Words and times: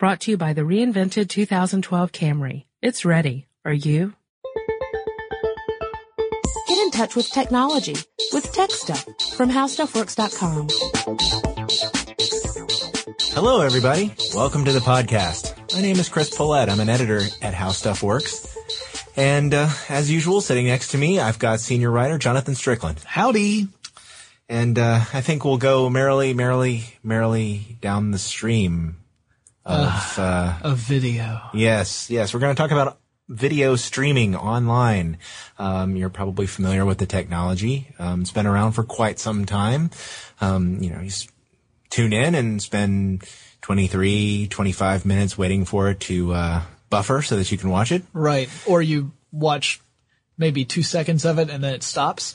Brought 0.00 0.20
to 0.20 0.30
you 0.30 0.38
by 0.38 0.54
the 0.54 0.62
reinvented 0.62 1.28
2012 1.28 2.10
Camry. 2.10 2.64
It's 2.80 3.04
ready. 3.04 3.46
Are 3.66 3.72
you? 3.74 4.14
Get 6.68 6.78
in 6.78 6.90
touch 6.90 7.14
with 7.14 7.28
technology 7.28 7.96
with 8.32 8.50
Tech 8.50 8.70
Stuff 8.70 9.04
from 9.36 9.50
HowStuffWorks.com. 9.50 10.68
Hello, 13.34 13.60
everybody. 13.60 14.14
Welcome 14.34 14.64
to 14.64 14.72
the 14.72 14.78
podcast. 14.78 15.54
My 15.74 15.82
name 15.82 15.96
is 15.96 16.08
Chris 16.08 16.34
Pollette. 16.34 16.70
I'm 16.70 16.80
an 16.80 16.88
editor 16.88 17.20
at 17.42 17.52
How 17.52 17.68
Stuff 17.68 18.02
Works. 18.02 18.56
And 19.18 19.52
uh, 19.52 19.68
as 19.90 20.10
usual, 20.10 20.40
sitting 20.40 20.64
next 20.64 20.92
to 20.92 20.98
me, 20.98 21.20
I've 21.20 21.38
got 21.38 21.60
senior 21.60 21.90
writer 21.90 22.16
Jonathan 22.16 22.54
Strickland. 22.54 23.00
Howdy. 23.04 23.68
And 24.48 24.78
uh, 24.78 25.04
I 25.12 25.20
think 25.20 25.44
we'll 25.44 25.58
go 25.58 25.90
merrily, 25.90 26.32
merrily, 26.32 26.84
merrily 27.02 27.76
down 27.82 28.12
the 28.12 28.18
stream 28.18 28.96
of 29.70 30.18
uh, 30.18 30.58
A 30.62 30.74
video. 30.74 31.40
yes, 31.54 32.10
yes. 32.10 32.34
We're 32.34 32.40
going 32.40 32.54
to 32.54 32.60
talk 32.60 32.70
about 32.70 32.98
video 33.28 33.76
streaming 33.76 34.34
online. 34.34 35.18
Um, 35.58 35.94
you're 35.96 36.10
probably 36.10 36.46
familiar 36.46 36.84
with 36.84 36.98
the 36.98 37.06
technology. 37.06 37.94
Um, 37.98 38.22
it's 38.22 38.32
been 38.32 38.46
around 38.46 38.72
for 38.72 38.82
quite 38.82 39.18
some 39.18 39.46
time. 39.46 39.90
Um, 40.40 40.82
you 40.82 40.90
know, 40.90 41.00
you 41.00 41.10
tune 41.90 42.12
in 42.12 42.34
and 42.34 42.60
spend 42.60 43.24
23, 43.62 44.48
25 44.48 45.06
minutes 45.06 45.38
waiting 45.38 45.64
for 45.64 45.90
it 45.90 46.00
to 46.00 46.32
uh, 46.32 46.62
buffer 46.88 47.22
so 47.22 47.36
that 47.36 47.52
you 47.52 47.58
can 47.58 47.70
watch 47.70 47.92
it. 47.92 48.02
Right. 48.12 48.48
Or 48.66 48.82
you 48.82 49.12
watch 49.30 49.80
maybe 50.36 50.64
two 50.64 50.82
seconds 50.82 51.24
of 51.24 51.38
it 51.38 51.50
and 51.50 51.62
then 51.62 51.74
it 51.74 51.82
stops. 51.82 52.34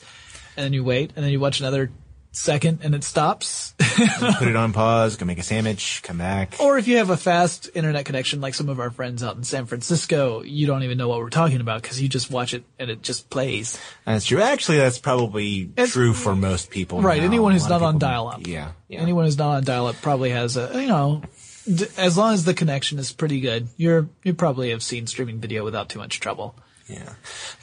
And 0.56 0.64
then 0.64 0.72
you 0.72 0.84
wait 0.84 1.12
and 1.14 1.24
then 1.24 1.32
you 1.32 1.40
watch 1.40 1.60
another 1.60 1.90
second 2.36 2.80
and 2.82 2.94
it 2.94 3.02
stops. 3.02 3.74
Put 3.78 4.48
it 4.48 4.56
on 4.56 4.72
pause, 4.74 5.16
go 5.16 5.24
make 5.24 5.38
a 5.38 5.42
sandwich, 5.42 6.00
come 6.02 6.18
back. 6.18 6.56
or 6.60 6.76
if 6.78 6.86
you 6.86 6.98
have 6.98 7.10
a 7.10 7.16
fast 7.16 7.70
internet 7.74 8.04
connection 8.04 8.40
like 8.40 8.54
some 8.54 8.68
of 8.68 8.78
our 8.78 8.90
friends 8.90 9.22
out 9.22 9.36
in 9.36 9.42
San 9.44 9.66
Francisco, 9.66 10.42
you 10.42 10.66
don't 10.66 10.82
even 10.82 10.98
know 10.98 11.08
what 11.08 11.18
we're 11.20 11.30
talking 11.30 11.60
about 11.60 11.82
because 11.82 12.00
you 12.00 12.08
just 12.08 12.30
watch 12.30 12.54
it 12.54 12.64
and 12.78 12.90
it 12.90 13.02
just 13.02 13.30
plays. 13.30 13.78
That's 14.04 14.26
true. 14.26 14.40
Actually, 14.42 14.78
that's 14.78 14.98
probably 14.98 15.62
It's- 15.62 15.92
true 15.92 16.12
for 16.12 16.36
most 16.36 16.70
people. 16.70 17.00
Right. 17.02 17.20
now. 17.20 17.26
Anyone 17.26 17.52
who's 17.52 17.68
not 17.68 17.82
on 17.82 17.98
dial 17.98 18.28
up. 18.28 18.46
Yeah. 18.46 18.72
yeah. 18.88 19.00
Anyone 19.00 19.24
who's 19.24 19.38
not 19.38 19.56
on 19.56 19.64
dial 19.64 19.86
up 19.86 19.96
probably 20.02 20.30
has 20.30 20.56
a, 20.56 20.70
you 20.80 20.86
know, 20.88 21.22
d- 21.72 21.86
as 21.96 22.16
long 22.18 22.34
as 22.34 22.44
the 22.44 22.54
connection 22.54 22.98
is 22.98 23.12
pretty 23.12 23.40
good, 23.40 23.68
you're, 23.76 24.08
you 24.22 24.34
probably 24.34 24.70
have 24.70 24.82
seen 24.82 25.06
streaming 25.06 25.40
video 25.40 25.64
without 25.64 25.88
too 25.88 25.98
much 25.98 26.20
trouble. 26.20 26.54
Yeah, 26.88 27.12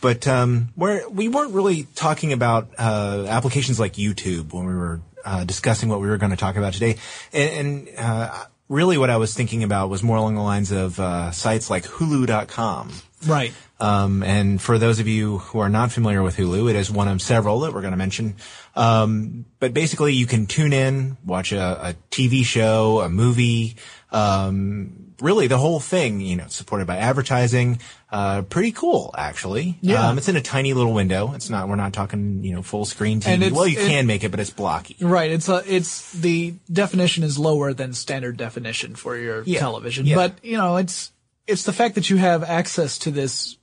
but 0.02 0.27
um, 0.27 0.69
we're 0.75 1.07
we 1.07 1.29
weren't 1.29 1.53
really 1.53 1.88
talking 1.95 2.33
about 2.33 2.69
uh, 2.77 3.25
applications 3.29 3.79
like 3.79 3.93
YouTube 3.93 4.53
when 4.53 4.66
we 4.66 4.75
were 4.75 5.02
uh, 5.23 5.45
discussing 5.45 5.89
what 5.89 6.02
we 6.02 6.07
were 6.07 6.17
going 6.17 6.31
to 6.31 6.38
talk 6.38 6.57
about 6.57 6.73
today, 6.73 6.97
and, 7.31 7.88
and 7.88 7.89
uh, 7.97 8.45
really 8.69 8.97
what 8.97 9.09
I 9.09 9.17
was 9.17 9.33
thinking 9.33 9.63
about 9.63 9.89
was 9.89 10.03
more 10.03 10.17
along 10.17 10.35
the 10.35 10.41
lines 10.41 10.71
of 10.71 10.99
uh, 10.99 11.31
sites 11.31 11.69
like 11.69 11.83
Hulu.com. 11.83 12.91
Right. 13.25 13.53
Um, 13.79 14.23
and 14.23 14.61
for 14.61 14.77
those 14.77 14.99
of 14.99 15.07
you 15.07 15.39
who 15.39 15.59
are 15.59 15.69
not 15.69 15.91
familiar 15.91 16.23
with 16.23 16.38
Hulu, 16.38 16.69
it 16.69 16.75
is 16.75 16.89
one 16.89 17.07
of 17.07 17.21
several 17.21 17.61
that 17.61 17.73
we're 17.73 17.81
going 17.81 17.91
to 17.91 17.97
mention. 17.97 18.35
Um, 18.75 19.45
but 19.59 19.73
basically, 19.73 20.13
you 20.13 20.25
can 20.25 20.45
tune 20.45 20.73
in, 20.73 21.17
watch 21.25 21.51
a, 21.51 21.89
a 21.89 21.95
TV 22.09 22.45
show, 22.45 23.01
a 23.01 23.09
movie, 23.09 23.75
um, 24.11 25.13
really 25.19 25.47
the 25.47 25.57
whole 25.57 25.79
thing. 25.79 26.21
You 26.21 26.38
know, 26.38 26.47
supported 26.47 26.88
by 26.88 26.97
advertising. 26.97 27.79
Uh, 28.14 28.44
pretty 28.44 28.72
cool, 28.72 29.14
actually. 29.17 29.75
Yeah. 29.81 30.09
Um, 30.09 30.19
it's 30.19 30.30
in 30.30 30.36
a 30.36 30.42
tiny 30.42 30.73
little 30.73 30.94
window. 30.94 31.33
It's 31.33 31.50
not. 31.50 31.67
We're 31.67 31.78
not 31.78 31.94
talking, 31.94 32.44
you 32.44 32.53
know, 32.53 32.61
full 32.61 32.86
screen 32.86 33.19
TV. 33.19 33.52
Well, 33.52 33.67
you 33.67 33.80
it- 33.80 33.88
can 33.88 34.06
make 34.06 34.23
it, 34.23 34.30
but 34.30 34.39
it's 34.39 34.52
blocky. 34.52 34.95
Right. 35.02 35.31
It's 35.31 35.50
a, 35.50 35.64
it's 35.66 36.11
the 36.11 36.53
definition 36.72 37.23
is 37.23 37.39
lower 37.39 37.73
than 37.73 37.94
standard 37.94 38.38
definition 38.38 38.94
for 38.94 39.17
your 39.17 39.41
Yeah. 39.47 39.59
television. 39.61 40.06
Yeah. 40.06 40.16
But, 40.16 40.45
you 40.45 40.58
know, 40.58 40.78
it's, 40.78 41.11
it's 41.47 41.64
the 41.64 41.73
fact 41.73 41.95
that 41.95 42.11
you 42.11 42.17
have 42.17 42.44
access 42.44 43.00
to 43.00 43.09
this 43.11 43.58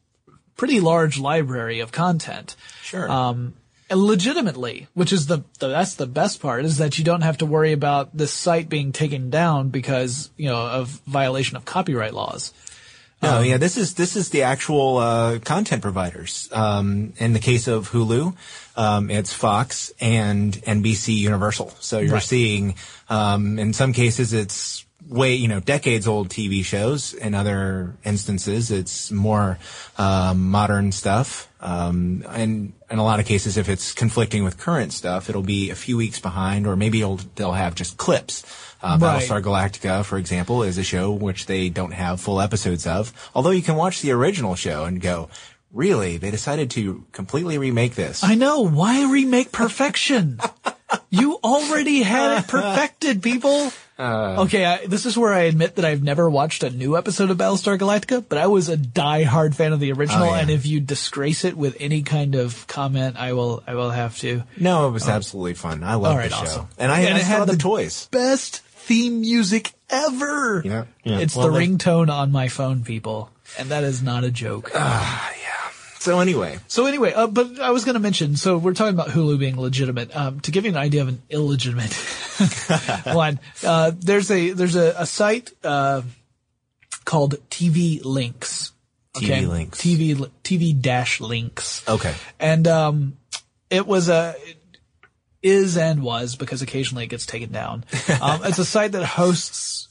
pretty 0.57 0.81
large 0.81 1.17
library 1.21 1.79
of 1.79 1.93
content. 1.93 2.57
Sure. 2.83 3.09
Um, 3.09 3.55
legitimately, 3.89 4.89
which 4.95 5.13
is 5.13 5.27
the, 5.27 5.45
the, 5.61 5.69
that's 5.69 5.95
the 5.95 6.07
best 6.07 6.41
part 6.43 6.65
is 6.65 6.79
that 6.79 6.99
you 6.99 7.05
don't 7.05 7.23
have 7.23 7.39
to 7.39 7.47
worry 7.47 7.71
about 7.73 8.17
this 8.17 8.33
site 8.33 8.69
being 8.69 8.91
taken 8.91 9.31
down 9.31 9.69
because, 9.69 10.31
you 10.37 10.49
know, 10.49 10.59
of 10.67 10.89
violation 11.07 11.57
of 11.57 11.65
copyright 11.65 12.15
laws. 12.15 12.53
No, 13.23 13.39
Um, 13.39 13.45
yeah, 13.45 13.59
this 13.59 13.77
is 13.77 13.95
this 13.95 14.17
is 14.17 14.31
the 14.31 14.43
actual 14.43 14.97
uh, 14.97 15.39
content 15.41 15.83
providers. 15.83 16.49
Um, 16.53 17.13
in 17.19 17.35
the 17.35 17.39
case 17.39 17.69
of 17.69 17.91
Hulu, 17.91 18.35
um, 18.77 19.11
it's 19.11 19.33
Fox 19.33 19.93
and 20.01 20.55
NBC 20.67 21.15
Universal. 21.17 21.75
So 21.81 21.99
you're 21.99 22.15
Right. 22.15 22.23
seeing, 22.23 22.77
um, 23.11 23.59
in 23.59 23.73
some 23.75 23.93
cases, 23.93 24.33
it's 24.33 24.85
way 25.09 25.35
you 25.35 25.49
know 25.49 25.61
decades 25.61 26.07
old 26.07 26.29
TV 26.29 26.65
shows. 26.65 27.15
In 27.15 27.35
other 27.35 27.95
instances, 28.05 28.71
it's 28.71 29.11
more 29.11 29.59
um, 29.99 30.51
modern 30.51 30.93
stuff. 30.93 31.49
Um, 31.61 32.25
and 32.31 32.73
in 32.91 32.99
a 32.99 33.05
lot 33.05 33.21
of 33.21 33.27
cases, 33.27 33.57
if 33.59 33.69
it's 33.69 33.93
conflicting 33.93 34.45
with 34.45 34.57
current 34.59 34.93
stuff, 34.93 35.29
it'll 35.29 35.43
be 35.43 35.71
a 35.71 35.75
few 35.75 35.97
weeks 35.97 36.19
behind, 36.19 36.67
or 36.67 36.75
maybe 36.75 37.01
they'll 37.35 37.53
have 37.53 37.75
just 37.75 37.97
clips. 37.97 38.45
Uh, 38.83 38.97
Right. 38.99 39.21
Battlestar 39.23 39.43
Galactica, 39.43 40.03
for 40.07 40.17
example, 40.17 40.63
is 40.63 40.79
a 40.79 40.83
show 40.83 41.11
which 41.13 41.45
they 41.45 41.69
don't 41.69 41.93
have 41.93 42.19
full 42.19 42.41
episodes 42.41 42.87
of. 42.87 43.13
Although 43.35 43.51
you 43.51 43.61
can 43.61 43.77
watch 43.77 44.01
the 44.01 44.13
original 44.13 44.55
show 44.55 44.85
and 44.85 45.03
go, 45.03 45.29
really? 45.71 46.17
They 46.17 46.31
decided 46.31 46.71
to 46.73 47.05
completely 47.13 47.59
remake 47.59 47.95
this. 47.95 48.25
I 48.25 48.37
know. 48.37 48.63
Why 48.63 49.05
remake 49.13 49.53
perfection? 49.53 50.41
you 51.11 51.39
already 51.45 52.03
had 52.03 52.39
it 52.39 52.49
perfected, 52.49 53.23
people. 53.23 53.71
Uh, 54.01 54.43
okay, 54.45 54.65
I, 54.65 54.87
this 54.87 55.05
is 55.05 55.17
where 55.19 55.33
I 55.33 55.41
admit 55.43 55.77
that 55.77 55.85
I've 55.85 56.03
never 56.03 56.29
watched 56.31 56.63
a 56.63 56.71
new 56.71 56.97
episode 56.97 57.31
of 57.31 57.37
Battlestar 57.37 57.79
Galactica, 57.79 58.25
but 58.27 58.39
I 58.39 58.47
was 58.47 58.69
a 58.71 58.77
die-hard 58.77 59.55
fan 59.55 59.73
of 59.75 59.81
the 59.81 59.93
original, 59.93 60.25
Oh, 60.29 60.35
yeah. 60.35 60.41
and 60.41 60.51
if 60.51 60.65
you 60.67 60.81
disgrace 60.81 61.45
it 61.45 61.57
with 61.57 61.77
any 61.81 62.03
kind 62.03 62.35
of 62.35 62.67
comment, 62.67 63.17
I 63.19 63.35
will, 63.35 63.63
I 63.67 63.75
will 63.75 63.91
have 63.91 64.17
to. 64.21 64.43
no, 64.57 64.89
it 64.89 64.93
was 64.93 65.05
um, 65.07 65.11
absolutely 65.11 65.55
fun. 65.55 65.85
I 65.85 65.95
love 65.97 66.13
All 66.13 66.17
right, 66.19 66.31
the 66.31 66.37
show. 66.37 66.43
awesome. 66.43 66.69
And 66.79 66.91
I, 66.91 67.01
And 67.01 67.15
I 67.15 67.19
it 67.19 67.25
had 67.25 67.39
have 67.39 67.47
the, 67.47 67.53
the- 67.53 67.59
toys. 67.59 68.09
Best 68.11 68.61
theme 68.61 69.21
music 69.21 69.73
ever. 69.91 70.63
Yeah, 70.65 70.85
yeah. 71.05 71.19
It's 71.19 71.37
Well, 71.37 71.49
the 71.51 71.59
they- 71.59 71.67
ringtone 71.67 72.11
on 72.11 72.33
my 72.33 72.49
phone, 72.49 72.83
people, 72.85 73.31
and 73.59 73.69
that 73.69 73.85
is 73.85 74.03
not 74.03 74.25
a 74.25 74.31
joke. 74.31 74.71
Ah, 74.75 75.33
So 76.01 76.19
anyway, 76.19 76.59
So 76.67 76.87
anyway, 76.87 77.13
uh, 77.13 77.27
but 77.27 77.61
I 77.61 77.73
was 77.73 77.85
going 77.85 77.93
to 77.93 78.01
mention, 78.01 78.35
so 78.35 78.57
we're 78.57 78.73
talking 78.73 78.95
about 78.95 79.09
Hulu 79.09 79.39
being 79.39 79.61
legitimate. 79.61 80.17
Um, 80.17 80.41
to 80.41 80.51
give 80.51 80.65
you 80.65 80.71
an 80.71 80.79
idea 80.79 81.03
of 81.03 81.09
an 81.09 81.21
illegitimate 81.29 81.93
one, 83.15 83.39
uh, 83.63 83.93
there's 83.95 84.31
a 84.31 84.53
there's 84.53 84.77
a, 84.77 84.95
a 84.97 85.05
site 85.05 85.53
uh, 85.63 86.01
called 87.05 87.35
TV 87.51 88.03
Links. 88.03 88.73
TV 89.15 89.47
Links. 89.47 89.79
TV 89.79 90.31
TV 90.43 90.81
dash 90.81 91.21
links. 91.21 91.87
okay. 91.87 92.15
And 92.39 92.67
um, 92.67 93.19
it 93.69 93.87
was 93.87 94.09
a 94.09 94.35
it 94.39 94.57
is 95.43 95.77
and 95.77 96.03
was 96.03 96.35
because 96.35 96.63
occasionally 96.63 97.05
it 97.05 97.09
gets 97.09 97.27
taken 97.27 97.53
down. 97.53 97.85
Um, 98.23 98.41
it's 98.45 98.59
a 98.59 98.65
site 98.65 98.93
that 98.93 99.05
hosts 99.05 99.90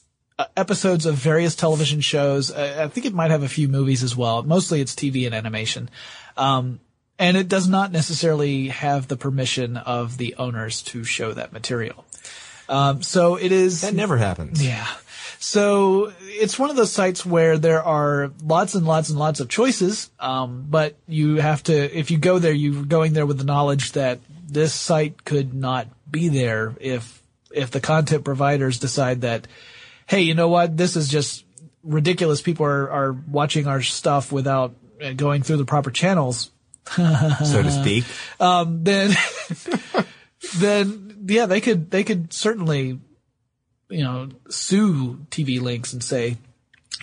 episodes 0.56 1.06
of 1.06 1.16
various 1.16 1.56
television 1.56 2.02
shows. 2.02 2.52
Uh, 2.52 2.78
I 2.86 2.88
think 2.88 3.06
it 3.06 3.14
might 3.14 3.32
have 3.32 3.44
a 3.44 3.50
few 3.50 3.68
movies 3.68 4.04
as 4.04 4.16
well. 4.16 4.44
Mostly 4.44 4.82
it's 4.82 4.96
TV 4.96 5.26
and 5.26 5.36
animation. 5.36 5.90
Um, 6.38 6.80
and 7.18 7.36
it 7.36 7.50
does 7.50 7.68
not 7.68 7.92
necessarily 7.92 8.70
have 8.70 9.08
the 9.08 9.18
permission 9.18 9.76
of 9.76 10.18
the 10.18 10.36
owners 10.36 10.82
to 10.84 11.04
show 11.04 11.34
that 11.34 11.52
material. 11.52 12.06
Um, 12.70 13.02
so 13.02 13.36
it 13.36 13.52
is. 13.52 13.82
That 13.82 13.94
never 13.94 14.18
happens. 14.18 14.64
Yeah. 14.64 14.88
So 15.40 16.12
it's 16.22 16.60
one 16.60 16.70
of 16.70 16.76
those 16.76 16.92
sites 16.92 17.26
where 17.26 17.58
there 17.58 17.82
are 17.82 18.32
lots 18.44 18.76
and 18.76 18.86
lots 18.86 19.10
and 19.10 19.18
lots 19.18 19.40
of 19.40 19.48
choices, 19.48 20.12
um, 20.20 20.66
but 20.70 20.96
you 21.08 21.38
have 21.38 21.64
to, 21.64 21.98
if 21.98 22.12
you 22.12 22.18
go 22.18 22.40
there, 22.40 22.52
you're 22.52 22.84
going 22.84 23.14
there 23.14 23.26
with 23.26 23.38
the 23.38 23.46
knowledge 23.46 23.94
that 23.94 24.20
this 24.48 24.74
site 24.74 25.24
could 25.24 25.54
not 25.54 25.88
be 26.12 26.28
there 26.28 26.76
if, 26.82 27.24
if 27.52 27.72
the 27.72 27.80
content 27.80 28.26
providers 28.26 28.80
decide 28.80 29.22
that, 29.22 29.48
hey, 30.09 30.22
you 30.22 30.34
know 30.34 30.50
what, 30.50 30.75
this 30.75 30.96
is 30.96 31.08
just 31.08 31.46
ridiculous. 31.84 32.41
People 32.41 32.66
are, 32.66 32.90
are 32.90 33.11
watching 33.11 33.67
our 33.67 33.84
stuff 33.84 34.32
without 34.32 34.76
uh, 35.02 35.14
going 35.14 35.44
through 35.44 35.58
the 35.58 35.66
proper 35.66 35.91
channels. 35.91 36.50
so 36.96 37.61
to 37.61 37.72
speak. 37.72 38.03
Then, 38.40 39.11
then, 40.58 41.26
yeah, 41.28 41.46
they 41.46 41.61
could, 41.61 41.91
they 41.91 42.03
could 42.03 42.34
certainly, 42.34 43.00
you 43.90 44.03
know, 44.03 44.29
sue 44.50 45.20
TV 45.29 45.61
links 45.61 45.94
and 45.94 46.03
say, 46.03 46.38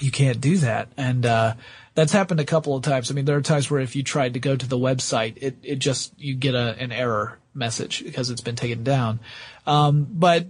you 0.01 0.11
can't 0.11 0.41
do 0.41 0.57
that. 0.59 0.89
And, 0.97 1.25
uh, 1.25 1.55
that's 1.95 2.13
happened 2.13 2.41
a 2.41 2.45
couple 2.45 2.75
of 2.75 2.83
times. 2.83 3.11
I 3.11 3.15
mean, 3.15 3.25
there 3.25 3.37
are 3.37 3.43
times 3.43 3.71
where 3.71 3.81
if 3.81 3.95
you 3.95 4.03
tried 4.03 4.35
to 4.35 4.41
go 4.41 4.57
to 4.57 4.67
the 4.67 4.77
website, 4.77 5.35
it, 5.37 5.57
it 5.63 5.77
just, 5.77 6.13
you 6.19 6.35
get 6.35 6.57
a, 6.57 6.77
an 6.79 6.91
error 6.91 7.39
message 7.55 8.03
because 8.05 8.31
it's 8.31 8.41
been 8.41 8.57
taken 8.57 8.83
down. 8.83 9.21
Um, 9.65 10.09
but, 10.11 10.47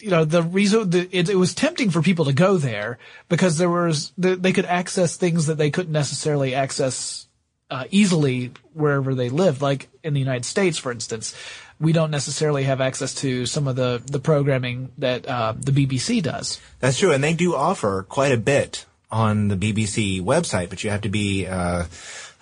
you 0.00 0.10
know, 0.10 0.24
the 0.24 0.42
reason 0.42 0.90
the, 0.90 1.08
it, 1.10 1.28
it 1.28 1.36
was 1.36 1.54
tempting 1.54 1.90
for 1.90 2.02
people 2.02 2.26
to 2.26 2.32
go 2.32 2.56
there 2.56 2.98
because 3.28 3.58
there 3.58 3.70
was, 3.70 4.12
the, 4.16 4.36
they 4.36 4.52
could 4.52 4.66
access 4.66 5.16
things 5.16 5.46
that 5.46 5.58
they 5.58 5.70
couldn't 5.70 5.92
necessarily 5.92 6.54
access, 6.54 7.26
uh, 7.70 7.84
easily 7.90 8.52
wherever 8.74 9.14
they 9.14 9.28
lived, 9.28 9.60
like 9.60 9.88
in 10.02 10.14
the 10.14 10.20
United 10.20 10.44
States, 10.44 10.78
for 10.78 10.92
instance. 10.92 11.34
we 11.80 11.92
don't 11.92 12.10
necessarily 12.10 12.64
have 12.64 12.80
access 12.80 13.14
to 13.14 13.46
some 13.46 13.68
of 13.68 13.76
the 13.76 14.02
the 14.06 14.18
programming 14.18 14.90
that 14.98 15.26
uh, 15.26 15.54
the 15.56 15.72
BBC 15.72 16.22
does. 16.22 16.60
That's 16.80 16.98
true, 16.98 17.12
and 17.12 17.22
they 17.22 17.34
do 17.34 17.54
offer 17.54 18.04
quite 18.08 18.32
a 18.32 18.36
bit 18.36 18.84
on 19.10 19.48
the 19.48 19.56
BBC 19.56 20.20
website, 20.20 20.70
but 20.70 20.84
you 20.84 20.90
have 20.90 21.02
to 21.02 21.08
be, 21.08 21.46
uh, 21.46 21.84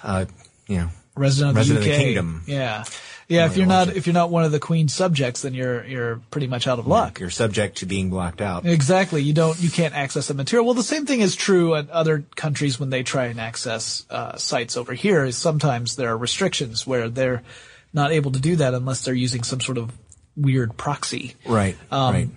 uh, 0.02 0.24
you 0.66 0.78
know, 0.78 0.88
Resident 1.14 1.50
of 1.50 1.56
Resident 1.56 1.84
the 1.84 1.90
of 1.90 1.96
the 1.96 2.04
Kingdom. 2.04 2.42
Yeah. 2.46 2.84
Yeah, 3.28 3.46
if 3.46 3.56
you're 3.56 3.66
not 3.66 3.88
it. 3.88 3.96
if 3.96 4.06
you're 4.06 4.14
not 4.14 4.30
one 4.30 4.44
of 4.44 4.52
the 4.52 4.60
Queen's 4.60 4.94
subjects, 4.94 5.42
then 5.42 5.52
you're 5.52 5.84
you're 5.84 6.20
pretty 6.30 6.46
much 6.46 6.66
out 6.66 6.78
of 6.78 6.86
luck. 6.86 7.18
you're 7.18 7.30
subject 7.30 7.78
to 7.78 7.86
being 7.86 8.08
blocked 8.08 8.40
out. 8.40 8.64
Exactly. 8.64 9.20
You 9.22 9.32
don't, 9.32 9.60
you 9.60 9.68
can't 9.68 9.94
access 9.94 10.28
the 10.28 10.34
material. 10.34 10.64
Well, 10.64 10.74
the 10.74 10.84
same 10.84 11.06
thing 11.06 11.20
is 11.20 11.34
true 11.34 11.74
in 11.74 11.90
other 11.90 12.24
countries 12.36 12.78
when 12.78 12.90
they 12.90 13.02
try 13.02 13.26
and 13.26 13.40
access 13.40 14.06
uh, 14.10 14.36
sites 14.36 14.76
over 14.76 14.94
here. 14.94 15.24
Is 15.24 15.36
sometimes 15.36 15.96
there 15.96 16.10
are 16.10 16.16
restrictions 16.16 16.86
where 16.86 17.08
they're 17.08 17.42
not 17.92 18.12
able 18.12 18.30
to 18.30 18.38
do 18.38 18.56
that 18.56 18.74
unless 18.74 19.04
they're 19.04 19.14
using 19.14 19.42
some 19.42 19.60
sort 19.60 19.78
of 19.78 19.92
weird 20.36 20.76
proxy. 20.76 21.34
Right. 21.44 21.76
right. 22.12 22.28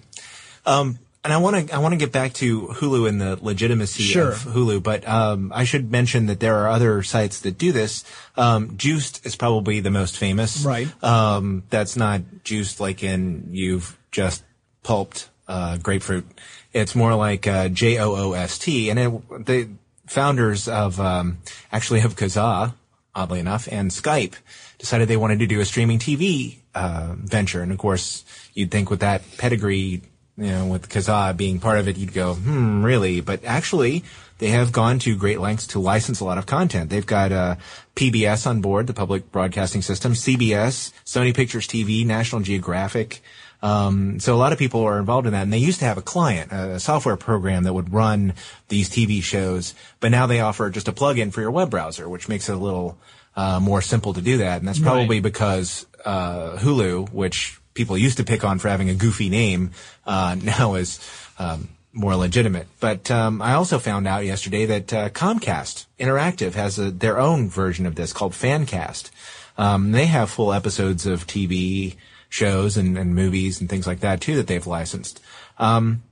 Um, 0.66 0.98
and 1.30 1.34
I 1.36 1.38
want 1.38 1.68
to 1.68 1.76
I 1.76 1.78
want 1.78 1.94
to 1.94 1.98
get 1.98 2.12
back 2.12 2.34
to 2.34 2.62
Hulu 2.70 3.08
and 3.08 3.22
the 3.22 3.38
legitimacy 3.40 4.02
Sure. 4.02 4.30
of 4.32 4.40
Hulu, 4.40 4.82
but 4.82 5.08
um, 5.08 5.52
I 5.54 5.64
should 5.64 5.92
mention 5.92 6.26
that 6.26 6.40
there 6.40 6.56
are 6.56 6.70
other 6.70 7.04
sites 7.04 7.42
that 7.42 7.56
do 7.56 7.72
this. 7.72 8.04
Um, 8.36 8.78
Joost 8.78 9.24
is 9.28 9.36
probably 9.36 9.80
the 9.80 9.92
most 9.92 10.18
famous. 10.18 10.66
Right. 10.66 10.88
Um, 11.04 11.62
that's 11.70 11.96
not 11.96 12.22
juiced 12.44 12.80
like 12.80 13.04
in 13.04 13.50
you've 13.52 13.96
just 14.12 14.44
pulped 14.82 15.30
uh, 15.48 15.78
grapefruit. 15.78 16.26
It's 16.74 16.96
more 16.96 17.14
like 17.14 17.46
uh, 17.46 17.70
J 17.70 18.00
O 18.00 18.16
O 18.16 18.34
S 18.34 18.58
T, 18.58 18.90
and 18.90 18.98
it, 18.98 19.46
the 19.46 19.70
founders 20.08 20.68
of 20.68 21.00
um, 21.00 21.38
actually 21.72 22.02
of 22.02 22.16
Kazaa, 22.16 22.74
oddly 23.14 23.40
enough, 23.40 23.68
and 23.72 23.92
Skype 23.92 24.34
decided 24.80 25.08
they 25.08 25.18
wanted 25.18 25.38
to 25.40 25.46
do 25.46 25.60
a 25.60 25.66
streaming 25.66 26.00
TV 26.00 26.58
uh, 26.74 27.14
venture, 27.20 27.62
and 27.62 27.72
of 27.72 27.78
course, 27.78 28.26
you'd 28.56 28.72
think 28.72 28.90
with 28.90 29.02
that 29.02 29.22
pedigree, 29.38 30.02
you 30.40 30.52
know, 30.52 30.66
with 30.68 30.90
Kazaa 30.90 31.36
being 31.36 31.60
part 31.60 31.80
of 31.80 31.88
it, 31.88 31.98
you'd 31.98 32.14
go, 32.14 32.34
hmm, 32.36 32.84
really? 32.84 33.22
But 33.22 33.44
actually, 33.46 34.04
they 34.40 34.48
have 34.50 34.72
gone 34.72 35.00
to 35.00 35.16
great 35.18 35.40
lengths 35.40 35.68
to 35.68 35.80
license 35.80 36.20
a 36.22 36.26
lot 36.26 36.38
of 36.38 36.46
content. 36.46 36.90
They've 36.90 37.06
got 37.06 37.32
uh, 37.32 37.56
PBS 37.96 38.48
on 38.48 38.62
board, 38.62 38.88
the 38.88 38.94
public 38.94 39.32
broadcasting 39.32 39.82
system, 39.82 40.14
CBS, 40.14 40.92
Sony 41.06 41.36
Pictures 41.36 41.68
TV, 41.68 42.06
National 42.06 42.42
Geographic. 42.42 43.22
Um, 43.62 44.22
so 44.22 44.34
a 44.34 44.38
lot 44.38 44.54
of 44.54 44.60
people 44.60 44.82
are 44.86 44.98
involved 45.00 45.28
in 45.28 45.34
that, 45.34 45.42
and 45.44 45.52
they 45.52 45.58
used 45.58 45.80
to 45.80 45.86
have 45.86 45.98
a 45.98 46.02
client, 46.02 46.52
a 46.54 46.80
software 46.80 47.18
program 47.18 47.66
that 47.66 47.74
would 47.74 47.92
run 47.94 48.34
these 48.70 48.90
TV 48.90 49.22
shows, 49.22 49.76
but 50.00 50.12
now 50.12 50.26
they 50.28 50.40
offer 50.40 50.70
just 50.70 50.88
a 50.88 50.94
plug-in 50.94 51.32
for 51.32 51.42
your 51.42 51.52
web 51.52 51.70
browser, 51.70 52.08
which 52.08 52.30
makes 52.30 52.48
it 52.48 52.54
a 52.54 52.58
little 52.58 52.98
uh, 53.36 53.60
more 53.60 53.82
simple 53.82 54.14
to 54.14 54.22
do 54.22 54.38
that, 54.38 54.60
and 54.60 54.68
that's 54.68 54.80
probably 54.80 55.18
Right. 55.18 55.24
because 55.24 55.86
uh, 56.06 56.56
Hulu, 56.60 57.12
which 57.12 57.59
people 57.80 57.98
used 57.98 58.18
to 58.18 58.26
pick 58.26 58.44
on 58.44 58.60
for 58.60 58.68
having 58.68 58.90
a 58.90 58.94
goofy 58.94 59.30
name, 59.30 59.72
uh, 60.06 60.36
now 60.44 60.76
is 60.76 61.00
um, 61.40 61.70
more 61.94 62.14
legitimate. 62.18 62.68
But 62.82 63.10
um, 63.10 63.42
I 63.42 63.54
also 63.54 63.80
found 63.80 64.06
out 64.06 64.26
yesterday 64.26 64.66
that 64.66 64.94
uh, 64.94 65.10
Comcast 65.12 65.86
Interactive 65.98 66.56
has 66.56 66.78
a, 66.78 66.92
their 66.92 67.18
own 67.18 67.48
version 67.50 67.86
of 67.86 67.96
this 67.96 68.12
called 68.12 68.34
Fancast. 68.34 69.12
Um, 69.58 69.94
they 69.94 70.08
have 70.08 70.30
full 70.30 70.52
episodes 70.52 71.06
of 71.06 71.26
TV 71.26 71.96
shows 72.28 72.76
and, 72.76 72.98
and 72.98 73.16
movies 73.16 73.62
and 73.62 73.70
things 73.70 73.88
like 73.88 74.02
that 74.02 74.20
too 74.20 74.36
that 74.36 74.48
they've 74.48 74.68
licensed. 74.68 75.22
Um, 75.58 76.04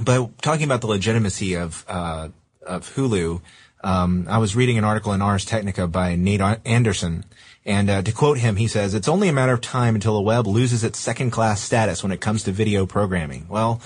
but 0.00 0.40
talking 0.40 0.64
about 0.64 0.80
the 0.80 0.86
legitimacy 0.86 1.54
of 1.54 1.84
uh, 1.86 2.28
of 2.66 2.94
Hulu, 2.94 3.42
um, 3.84 4.26
I 4.28 4.38
was 4.38 4.56
reading 4.56 4.78
an 4.78 4.84
article 4.84 5.12
in 5.12 5.20
Ars 5.20 5.44
Technica 5.44 5.86
by 5.86 6.16
Nate 6.16 6.40
Anderson, 6.64 7.24
and 7.66 7.90
uh, 7.90 8.02
to 8.02 8.12
quote 8.12 8.38
him, 8.38 8.56
he 8.56 8.66
says, 8.68 8.94
"It's 8.94 9.08
only 9.08 9.28
a 9.28 9.32
matter 9.32 9.52
of 9.52 9.60
time 9.60 9.94
until 9.94 10.14
the 10.14 10.22
web 10.22 10.46
loses 10.46 10.84
its 10.84 10.98
second-class 10.98 11.60
status 11.60 12.02
when 12.02 12.12
it 12.12 12.20
comes 12.20 12.42
to 12.44 12.52
video 12.52 12.86
programming." 12.86 13.46
Well, 13.48 13.80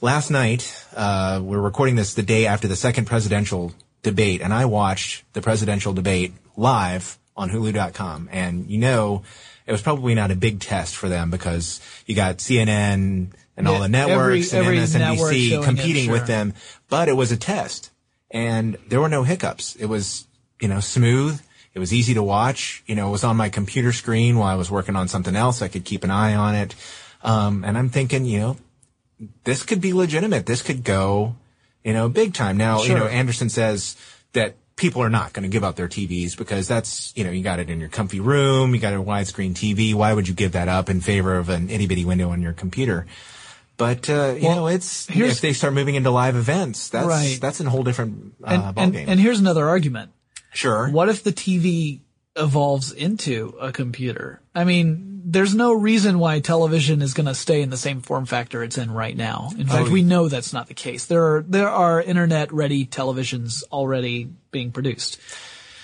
last 0.00 0.30
night 0.30 0.74
uh, 0.94 1.40
we're 1.42 1.60
recording 1.60 1.96
this 1.96 2.14
the 2.14 2.22
day 2.22 2.46
after 2.46 2.68
the 2.68 2.76
second 2.76 3.06
presidential 3.06 3.74
debate, 4.02 4.40
and 4.40 4.52
I 4.52 4.64
watched 4.66 5.24
the 5.32 5.42
presidential 5.42 5.92
debate 5.92 6.32
live 6.56 7.18
on 7.36 7.50
Hulu.com, 7.50 8.28
and 8.32 8.68
you 8.70 8.78
know. 8.78 9.22
It 9.66 9.72
was 9.72 9.82
probably 9.82 10.14
not 10.14 10.30
a 10.30 10.34
big 10.34 10.60
test 10.60 10.96
for 10.96 11.10
them 11.10 11.30
because 11.30 11.82
you 12.06 12.14
got 12.14 12.38
CNN 12.38 13.32
and 13.54 13.68
all 13.68 13.80
the 13.80 13.86
networks 13.86 14.54
every- 14.54 14.78
and 14.78 14.96
every 14.96 15.18
MSNBC 15.18 15.58
it, 15.58 15.62
competing 15.62 16.10
with 16.10 16.26
them, 16.26 16.54
but 16.88 17.10
it 17.10 17.12
was 17.12 17.32
a 17.32 17.36
test 17.36 17.90
and 18.30 18.78
there 18.88 18.98
were 18.98 19.10
no 19.10 19.24
hiccups. 19.24 19.76
It 19.76 19.84
was, 19.84 20.26
you 20.58 20.68
know, 20.68 20.80
smooth. 20.80 21.38
It 21.74 21.78
was 21.78 21.92
easy 21.92 22.14
to 22.14 22.22
watch. 22.22 22.82
You 22.86 22.94
know, 22.94 23.08
it 23.08 23.12
was 23.12 23.24
on 23.24 23.36
my 23.36 23.48
computer 23.48 23.92
screen 23.92 24.38
while 24.38 24.48
I 24.48 24.56
was 24.56 24.70
working 24.70 24.96
on 24.96 25.08
something 25.08 25.36
else. 25.36 25.62
I 25.62 25.68
could 25.68 25.84
keep 25.84 26.02
an 26.04 26.10
eye 26.10 26.34
on 26.34 26.54
it. 26.54 26.74
Um, 27.22 27.64
and 27.64 27.76
I'm 27.78 27.88
thinking, 27.88 28.24
you 28.24 28.40
know, 28.40 28.56
this 29.44 29.62
could 29.62 29.80
be 29.80 29.92
legitimate. 29.92 30.46
This 30.46 30.62
could 30.62 30.84
go, 30.84 31.36
you 31.84 31.92
know, 31.92 32.08
big 32.08 32.34
time. 32.34 32.56
Now, 32.56 32.82
you 32.82 32.94
know, 32.94 33.06
Anderson 33.06 33.48
says 33.48 33.96
that 34.32 34.56
people 34.76 35.02
are 35.02 35.10
not 35.10 35.32
going 35.32 35.42
to 35.42 35.48
give 35.48 35.64
up 35.64 35.74
their 35.76 35.88
TVs 35.88 36.36
because 36.36 36.68
that's, 36.68 37.12
you 37.16 37.24
know, 37.24 37.30
you 37.30 37.42
got 37.42 37.58
it 37.58 37.68
in 37.68 37.80
your 37.80 37.88
comfy 37.88 38.20
room, 38.20 38.74
you 38.74 38.80
got 38.80 38.92
a 38.94 38.96
widescreen 39.02 39.52
TV. 39.52 39.92
Why 39.94 40.12
would 40.12 40.28
you 40.28 40.34
give 40.34 40.52
that 40.52 40.68
up 40.68 40.88
in 40.88 41.00
favor 41.00 41.36
of 41.36 41.48
an 41.48 41.68
itty 41.70 41.86
bitty 41.86 42.04
window 42.04 42.30
on 42.30 42.40
your 42.42 42.52
computer? 42.52 43.06
But, 43.76 44.08
uh, 44.10 44.34
you 44.38 44.46
Well, 44.46 44.56
know, 44.56 44.66
it's, 44.68 45.06
here's- 45.06 45.34
if 45.34 45.40
they 45.40 45.52
start 45.52 45.72
moving 45.74 45.94
into 45.96 46.10
live 46.10 46.34
events, 46.36 46.88
that's, 46.88 47.06
Right. 47.06 47.38
that's 47.40 47.60
a 47.60 47.68
whole 47.70 47.82
different, 47.84 48.34
uh, 48.44 48.50
And, 48.50 48.62
and, 48.78 48.94
ballgame. 48.94 49.04
and 49.08 49.20
here's 49.20 49.38
another 49.40 49.68
argument. 49.68 50.10
Sure. 50.52 50.88
What 50.90 51.08
if 51.08 51.22
the 51.22 51.32
TV 51.32 52.00
evolves 52.36 52.92
into 52.92 53.54
a 53.60 53.72
computer? 53.72 54.40
I 54.54 54.64
mean, 54.64 55.22
there's 55.24 55.54
no 55.54 55.72
reason 55.72 56.18
why 56.18 56.40
television 56.40 57.02
is 57.02 57.12
going 57.14 57.26
to 57.26 57.34
stay 57.34 57.60
in 57.60 57.70
the 57.70 57.76
same 57.76 58.00
form 58.00 58.24
factor 58.24 58.62
it's 58.62 58.78
in 58.78 58.90
right 58.90 59.16
now. 59.16 59.50
In 59.58 59.66
fact, 59.66 59.88
Oh, 59.88 59.92
we 59.92 60.02
know 60.02 60.28
that's 60.28 60.52
not 60.52 60.68
the 60.68 60.74
case. 60.74 61.04
There 61.06 61.36
are 61.36 61.44
there 61.46 61.68
are 61.68 62.00
internet 62.00 62.52
ready 62.52 62.86
televisions 62.86 63.62
already 63.70 64.30
being 64.50 64.72
produced. 64.72 65.18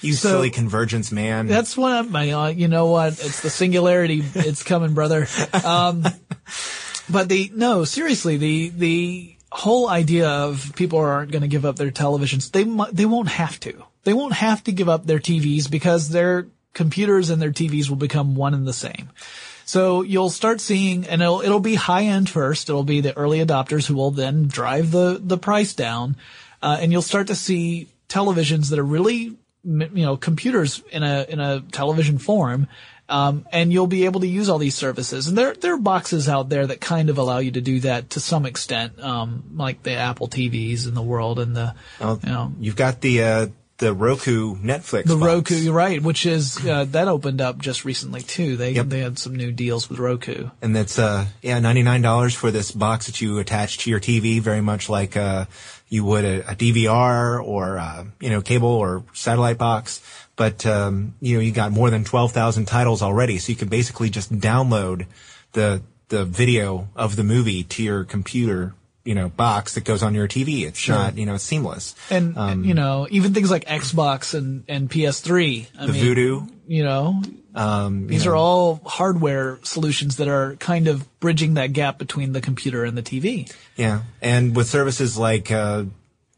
You 0.00 0.12
so- 0.14 0.28
silly 0.30 0.50
convergence 0.50 1.10
man. 1.12 1.46
That's 1.46 1.76
what 1.76 1.92
I'm, 1.92 2.14
I, 2.14 2.30
uh, 2.30 2.46
you 2.48 2.68
know 2.68 2.86
what? 2.86 3.12
It's 3.12 3.40
the 3.40 3.50
singularity. 3.50 4.22
It's 4.34 4.62
coming, 4.62 4.94
brother. 4.94 5.26
Um, 5.64 6.04
but 7.10 7.28
the, 7.28 7.50
no, 7.54 7.84
seriously, 7.84 8.36
the, 8.36 8.68
the 8.68 9.36
whole 9.50 9.88
idea 9.88 10.28
of 10.28 10.72
people 10.76 10.98
aren't 10.98 11.30
going 11.32 11.42
to 11.42 11.48
give 11.48 11.64
up 11.64 11.76
their 11.76 11.90
televisions, 11.90 12.50
they, 12.50 12.64
they 12.92 13.06
won't 13.06 13.28
have 13.28 13.58
to. 13.60 13.82
They 14.04 14.12
won't 14.12 14.34
have 14.34 14.62
to 14.64 14.72
give 14.72 14.88
up 14.88 15.06
their 15.06 15.18
TVs 15.18 15.70
because 15.70 16.08
their 16.08 16.46
computers 16.74 17.30
and 17.30 17.40
their 17.40 17.52
TVs 17.52 17.88
will 17.88 17.96
become 17.96 18.34
one 18.34 18.54
and 18.54 18.66
the 18.66 18.72
same. 18.72 19.10
So 19.64 20.02
you'll 20.02 20.30
start 20.30 20.60
seeing, 20.60 21.06
and 21.06 21.22
it'll, 21.22 21.40
it'll 21.40 21.60
be 21.60 21.74
high 21.74 22.04
end 22.04 22.28
first. 22.28 22.68
It'll 22.68 22.84
be 22.84 23.00
the 23.00 23.16
early 23.16 23.38
adopters 23.38 23.86
who 23.86 23.94
will 23.94 24.10
then 24.10 24.46
drive 24.46 24.90
the, 24.90 25.18
the 25.22 25.38
price 25.38 25.74
down. 25.74 26.16
Uh, 26.62 26.78
and 26.80 26.92
you'll 26.92 27.02
start 27.02 27.28
to 27.28 27.34
see 27.34 27.88
televisions 28.08 28.70
that 28.70 28.78
are 28.78 28.84
really, 28.84 29.36
you 29.64 29.88
know, 29.90 30.16
computers 30.16 30.82
in 30.90 31.02
a, 31.02 31.24
in 31.28 31.40
a 31.40 31.60
television 31.72 32.18
form. 32.18 32.68
Um, 33.06 33.46
and 33.52 33.70
you'll 33.70 33.86
be 33.86 34.06
able 34.06 34.20
to 34.20 34.26
use 34.26 34.48
all 34.48 34.58
these 34.58 34.74
services. 34.74 35.28
And 35.28 35.36
there, 35.36 35.54
there 35.54 35.74
are 35.74 35.78
boxes 35.78 36.26
out 36.26 36.48
there 36.48 36.66
that 36.66 36.80
kind 36.80 37.10
of 37.10 37.18
allow 37.18 37.38
you 37.38 37.50
to 37.50 37.60
do 37.60 37.80
that 37.80 38.10
to 38.10 38.20
some 38.20 38.46
extent, 38.46 38.98
um, 39.00 39.44
like 39.56 39.82
the 39.82 39.94
Apple 39.94 40.26
TVs 40.26 40.88
in 40.88 40.94
the 40.94 41.02
world 41.02 41.38
and 41.38 41.54
the, 41.54 41.74
Well, 42.00 42.18
you 42.22 42.30
know, 42.30 42.52
You've 42.58 42.76
got 42.76 43.02
the, 43.02 43.22
uh, 43.22 43.46
the 43.78 43.92
Roku 43.92 44.54
Netflix. 44.56 45.04
the 45.06 45.16
box. 45.16 45.26
Roku, 45.26 45.54
you're 45.56 45.74
right, 45.74 46.00
which 46.02 46.26
is, 46.26 46.64
uh, 46.64 46.84
that 46.90 47.08
opened 47.08 47.40
up 47.40 47.58
just 47.58 47.84
recently 47.84 48.22
too. 48.22 48.56
They, 48.56 48.70
Yep. 48.72 48.86
they 48.86 49.00
had 49.00 49.18
some 49.18 49.34
new 49.34 49.50
deals 49.50 49.90
with 49.90 49.98
Roku. 49.98 50.48
And 50.62 50.76
that's, 50.76 50.98
uh, 50.98 51.26
yeah, 51.42 51.58
$99 51.58 52.34
for 52.36 52.50
this 52.52 52.70
box 52.70 53.06
that 53.06 53.20
you 53.20 53.38
attach 53.38 53.78
to 53.78 53.90
your 53.90 53.98
TV, 54.00 54.40
very 54.40 54.60
much 54.60 54.88
like, 54.88 55.16
uh, 55.16 55.46
you 55.88 56.04
would 56.04 56.24
a, 56.24 56.52
a 56.52 56.54
DVR 56.54 57.40
or, 57.44 57.78
uh, 57.78 58.04
you 58.20 58.30
know, 58.30 58.40
cable 58.40 58.68
or 58.68 59.02
satellite 59.12 59.58
box. 59.58 60.00
But, 60.36 60.64
um, 60.66 61.14
you 61.20 61.36
know, 61.36 61.40
you 61.40 61.50
got 61.52 61.72
more 61.72 61.90
than 61.90 62.04
12,000 62.04 62.66
titles 62.66 63.02
already. 63.02 63.38
So 63.38 63.50
you 63.50 63.56
can 63.56 63.68
basically 63.68 64.08
just 64.10 64.32
download 64.32 65.06
the, 65.52 65.82
the 66.08 66.24
video 66.24 66.88
of 66.96 67.16
the 67.16 67.24
movie 67.24 67.62
to 67.64 67.82
your 67.82 68.04
computer, 68.04 68.74
you 69.04 69.14
know, 69.14 69.28
box 69.28 69.74
that 69.74 69.84
goes 69.84 70.02
on 70.02 70.14
your 70.14 70.26
TV. 70.26 70.64
It's 70.66 70.88
not, 70.88 71.18
you 71.18 71.26
know, 71.26 71.34
it's 71.34 71.44
seamless. 71.44 71.94
And, 72.10 72.36
Um, 72.38 72.64
you 72.64 72.72
know, 72.74 73.06
even 73.10 73.34
things 73.34 73.50
like 73.50 73.66
Xbox 73.66 74.32
and, 74.34 74.64
and 74.66 74.90
PS3. 74.90 75.66
I 75.78 75.86
The 75.86 75.92
mean, 75.92 76.02
Vudu. 76.04 76.50
You 76.66 76.84
know, 76.84 77.22
Um, 77.54 78.06
these 78.06 78.26
are 78.26 78.34
all 78.34 78.80
hardware 78.86 79.58
solutions 79.62 80.16
that 80.16 80.28
are 80.28 80.56
kind 80.56 80.88
of 80.88 81.04
bridging 81.20 81.54
that 81.54 81.74
gap 81.74 81.98
between 81.98 82.32
the 82.32 82.40
computer 82.40 82.84
and 82.84 82.96
the 82.96 83.02
TV. 83.02 83.52
Yeah, 83.76 84.00
and 84.22 84.56
with 84.56 84.68
services 84.68 85.18
like 85.18 85.50
uh, 85.50 85.84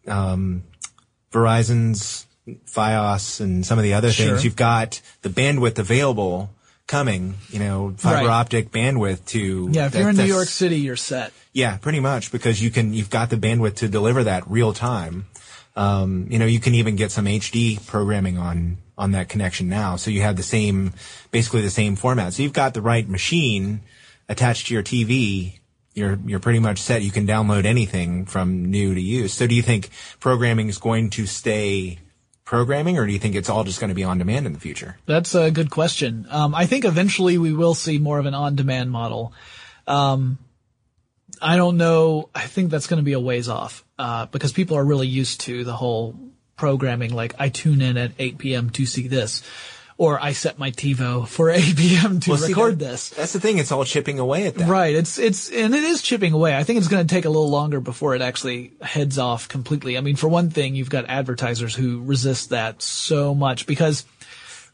um, 0.08 0.64
Verizon's 1.32 2.26
FiOS 2.66 3.40
and 3.40 3.64
some 3.66 3.78
of 3.78 3.84
the 3.84 3.94
other 3.94 4.10
Sure. 4.10 4.26
things, 4.26 4.44
you've 4.44 4.56
got 4.56 5.00
the 5.22 5.28
bandwidth 5.28 5.78
available 5.78 6.50
coming. 6.86 7.34
You 7.50 7.58
know, 7.58 7.94
fiber 7.96 8.26
Right. 8.26 8.32
optic 8.32 8.70
bandwidth 8.70 9.24
to 9.26 9.68
Yeah, 9.72 9.86
if 9.86 9.92
that- 9.92 9.98
you're 9.98 10.10
in 10.10 10.16
New 10.16 10.24
York 10.24 10.48
City, 10.48 10.78
you're 10.78 10.96
set. 10.96 11.32
Yeah, 11.52 11.76
pretty 11.78 12.00
much 12.00 12.30
because 12.32 12.62
you 12.62 12.70
can 12.70 12.92
you've 12.94 13.10
got 13.10 13.30
the 13.30 13.36
bandwidth 13.36 13.76
to 13.76 13.88
deliver 13.88 14.24
that 14.24 14.48
real 14.50 14.72
time. 14.72 15.26
Um, 15.74 16.26
you 16.30 16.38
know, 16.38 16.46
you 16.46 16.60
can 16.60 16.74
even 16.74 16.96
get 16.96 17.10
some 17.10 17.26
HD 17.26 17.78
programming 17.86 18.38
on 18.38 18.78
on 18.98 19.12
that 19.12 19.28
connection 19.28 19.68
now. 19.68 19.96
So 19.96 20.10
you 20.10 20.22
have 20.22 20.36
the 20.36 20.42
same, 20.42 20.94
basically 21.30 21.60
the 21.60 21.68
same 21.70 21.96
format. 21.96 22.32
So 22.32 22.42
you've 22.42 22.54
got 22.54 22.72
the 22.72 22.80
right 22.80 23.06
machine 23.06 23.80
attached 24.28 24.68
to 24.68 24.74
your 24.74 24.82
TV. 24.82 25.58
You're, 25.94 26.18
you're 26.26 26.40
pretty 26.40 26.60
much 26.60 26.78
set. 26.78 27.02
You 27.02 27.10
can 27.10 27.26
download 27.26 27.66
anything 27.66 28.24
from 28.24 28.64
new 28.70 28.94
to 28.94 29.00
used. 29.00 29.34
So 29.34 29.46
do 29.46 29.54
you 29.54 29.60
think 29.62 29.90
programming 30.18 30.68
is 30.70 30.78
going 30.78 31.10
to 31.10 31.26
stay 31.26 31.98
programming 32.46 32.96
or 32.96 33.06
do 33.06 33.12
you 33.12 33.18
think 33.18 33.34
it's 33.34 33.50
all 33.50 33.64
just 33.64 33.80
going 33.80 33.88
to 33.88 33.94
be 33.94 34.04
on 34.04 34.16
demand 34.16 34.46
in 34.46 34.54
the 34.54 34.60
future? 34.60 34.96
That's 35.04 35.34
a 35.34 35.50
good 35.50 35.70
question. 35.70 36.26
Um, 36.30 36.54
I 36.54 36.64
think 36.64 36.86
eventually 36.86 37.36
we 37.36 37.52
will 37.52 37.74
see 37.74 37.98
more 37.98 38.18
of 38.18 38.24
an 38.24 38.32
on 38.32 38.54
demand 38.54 38.90
model. 38.90 39.34
Um, 39.86 40.38
I 41.42 41.56
don't 41.56 41.76
know. 41.76 42.30
I 42.34 42.46
think 42.46 42.70
that's 42.70 42.86
going 42.86 42.98
to 42.98 43.04
be 43.04 43.12
a 43.12 43.20
ways 43.20 43.50
off, 43.50 43.84
uh, 43.98 44.26
because 44.26 44.52
people 44.52 44.78
are 44.78 44.84
really 44.84 45.08
used 45.08 45.42
to 45.42 45.64
the 45.64 45.74
whole 45.74 46.18
programming, 46.56 47.12
like 47.12 47.34
I 47.38 47.50
tune 47.50 47.82
in 47.82 47.98
at 47.98 48.12
8 48.18 48.38
p.m. 48.38 48.70
to 48.70 48.86
see 48.86 49.08
this, 49.08 49.42
or 49.98 50.22
I 50.22 50.32
set 50.32 50.58
my 50.58 50.70
TiVo 50.70 51.26
for 51.26 51.50
8 51.50 51.76
p.m. 51.76 52.20
to 52.20 52.30
Well, 52.30 52.38
see, 52.38 52.48
record 52.52 52.78
that- 52.78 52.84
this. 52.84 53.10
That's 53.10 53.32
the 53.32 53.40
thing. 53.40 53.58
It's 53.58 53.72
all 53.72 53.84
chipping 53.84 54.18
away 54.18 54.46
at 54.46 54.54
that. 54.56 54.68
Right. 54.68 54.94
It's, 54.94 55.18
it's, 55.18 55.50
and 55.50 55.74
it 55.74 55.82
is 55.84 56.02
chipping 56.02 56.32
away. 56.32 56.54
I 56.56 56.64
think 56.64 56.78
it's 56.78 56.88
going 56.88 57.06
to 57.06 57.14
take 57.14 57.24
a 57.24 57.30
little 57.30 57.48
longer 57.50 57.80
before 57.80 58.14
it 58.14 58.22
actually 58.22 58.72
heads 58.82 59.18
off 59.18 59.48
completely. 59.48 59.96
I 59.96 60.00
mean, 60.02 60.16
for 60.16 60.28
one 60.28 60.50
thing, 60.50 60.74
you've 60.74 60.90
got 60.90 61.06
advertisers 61.08 61.74
who 61.74 62.02
resist 62.02 62.50
that 62.50 62.82
so 62.82 63.34
much 63.34 63.66
because 63.66 64.04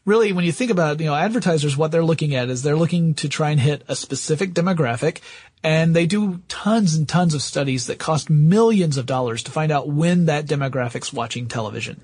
really 0.05 0.33
when 0.33 0.43
you 0.43 0.51
think 0.51 0.71
about 0.71 0.95
it, 0.95 0.99
you 1.03 1.05
know, 1.09 1.15
advertisers, 1.15 1.77
what 1.77 1.91
they're 1.91 2.03
looking 2.03 2.35
at 2.35 2.49
is 2.49 2.61
they're 2.61 2.75
looking 2.75 3.13
to 3.15 3.29
try 3.29 3.51
and 3.51 3.59
hit 3.61 3.83
a 3.87 3.95
specific 3.95 4.53
demographic 4.53 5.19
and 5.63 5.95
they 5.95 6.05
do 6.05 6.41
tons 6.49 6.93
and 6.95 7.07
tons 7.07 7.33
of 7.33 7.41
studies 7.41 7.87
that 7.87 7.97
cost 7.97 8.29
millions 8.29 8.97
of 8.97 9.05
dollars 9.05 9.43
to 9.43 9.51
find 9.51 9.71
out 9.71 9.87
when 9.87 10.25
that 10.25 10.45
demographic's 10.45 11.13
watching 11.13 11.47
television. 11.47 12.01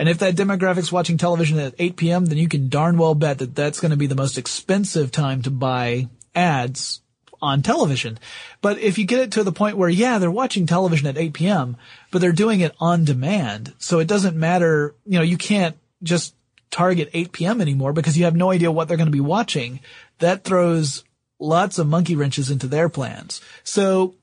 And 0.00 0.08
if 0.08 0.16
that 0.20 0.34
demographic's 0.34 0.90
watching 0.90 1.18
television 1.18 1.58
at 1.58 1.74
8 1.78 1.94
p.m., 1.94 2.24
then 2.24 2.38
you 2.38 2.48
can 2.48 2.70
darn 2.70 2.96
well 2.96 3.14
bet 3.14 3.36
that 3.36 3.54
that's 3.54 3.80
going 3.80 3.90
to 3.90 3.98
be 3.98 4.06
the 4.06 4.14
most 4.14 4.38
expensive 4.38 5.12
time 5.12 5.42
to 5.42 5.50
buy 5.50 6.08
ads 6.34 7.02
on 7.42 7.60
television. 7.60 8.18
But 8.62 8.78
if 8.78 8.96
you 8.96 9.04
get 9.04 9.20
it 9.20 9.32
to 9.32 9.44
the 9.44 9.52
point 9.52 9.76
where, 9.76 9.90
yeah, 9.90 10.16
they're 10.16 10.30
watching 10.30 10.64
television 10.64 11.06
at 11.06 11.18
8 11.18 11.34
p.m., 11.34 11.76
but 12.10 12.22
they're 12.22 12.32
doing 12.32 12.60
it 12.60 12.74
on 12.80 13.04
demand. 13.04 13.74
So 13.76 13.98
it 13.98 14.08
doesn't 14.08 14.38
matter, 14.38 14.94
you 15.04 15.18
know, 15.18 15.22
you 15.22 15.36
can't 15.36 15.76
just 16.02 16.34
target 16.70 17.10
8 17.12 17.32
p.m. 17.32 17.60
anymore 17.60 17.92
because 17.92 18.16
you 18.16 18.24
have 18.24 18.34
no 18.34 18.50
idea 18.50 18.72
what 18.72 18.88
they're 18.88 18.96
going 18.96 19.06
to 19.06 19.12
be 19.12 19.20
watching. 19.20 19.80
That 20.20 20.44
throws 20.44 21.04
lots 21.38 21.78
of 21.78 21.86
monkey 21.86 22.16
wrenches 22.16 22.50
into 22.50 22.68
their 22.68 22.88
plans. 22.88 23.42
So 23.64 24.14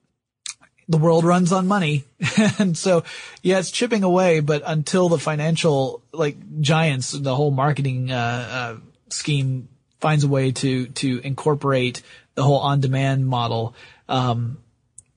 the 0.87 0.97
world 0.97 1.23
runs 1.23 1.51
on 1.51 1.67
money. 1.67 2.05
and 2.59 2.77
so, 2.77 3.03
yeah, 3.41 3.59
it's 3.59 3.71
chipping 3.71 4.03
away, 4.03 4.39
but 4.39 4.63
until 4.65 5.09
the 5.09 5.19
financial, 5.19 6.01
like, 6.11 6.37
giants, 6.61 7.11
the 7.11 7.35
whole 7.35 7.51
marketing, 7.51 8.11
uh, 8.11 8.15
uh, 8.51 8.77
scheme 9.09 9.67
finds 9.99 10.23
a 10.23 10.27
way 10.27 10.51
to, 10.51 10.87
to 10.87 11.19
incorporate 11.23 12.01
the 12.35 12.43
whole 12.43 12.59
on-demand 12.59 13.27
model, 13.27 13.75
um, 14.07 14.59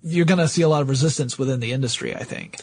you're 0.02 0.24
gonna 0.24 0.48
see 0.48 0.62
a 0.62 0.68
lot 0.68 0.82
of 0.82 0.88
resistance 0.88 1.38
within 1.38 1.60
the 1.60 1.72
industry, 1.72 2.14
I 2.14 2.24
think. 2.24 2.56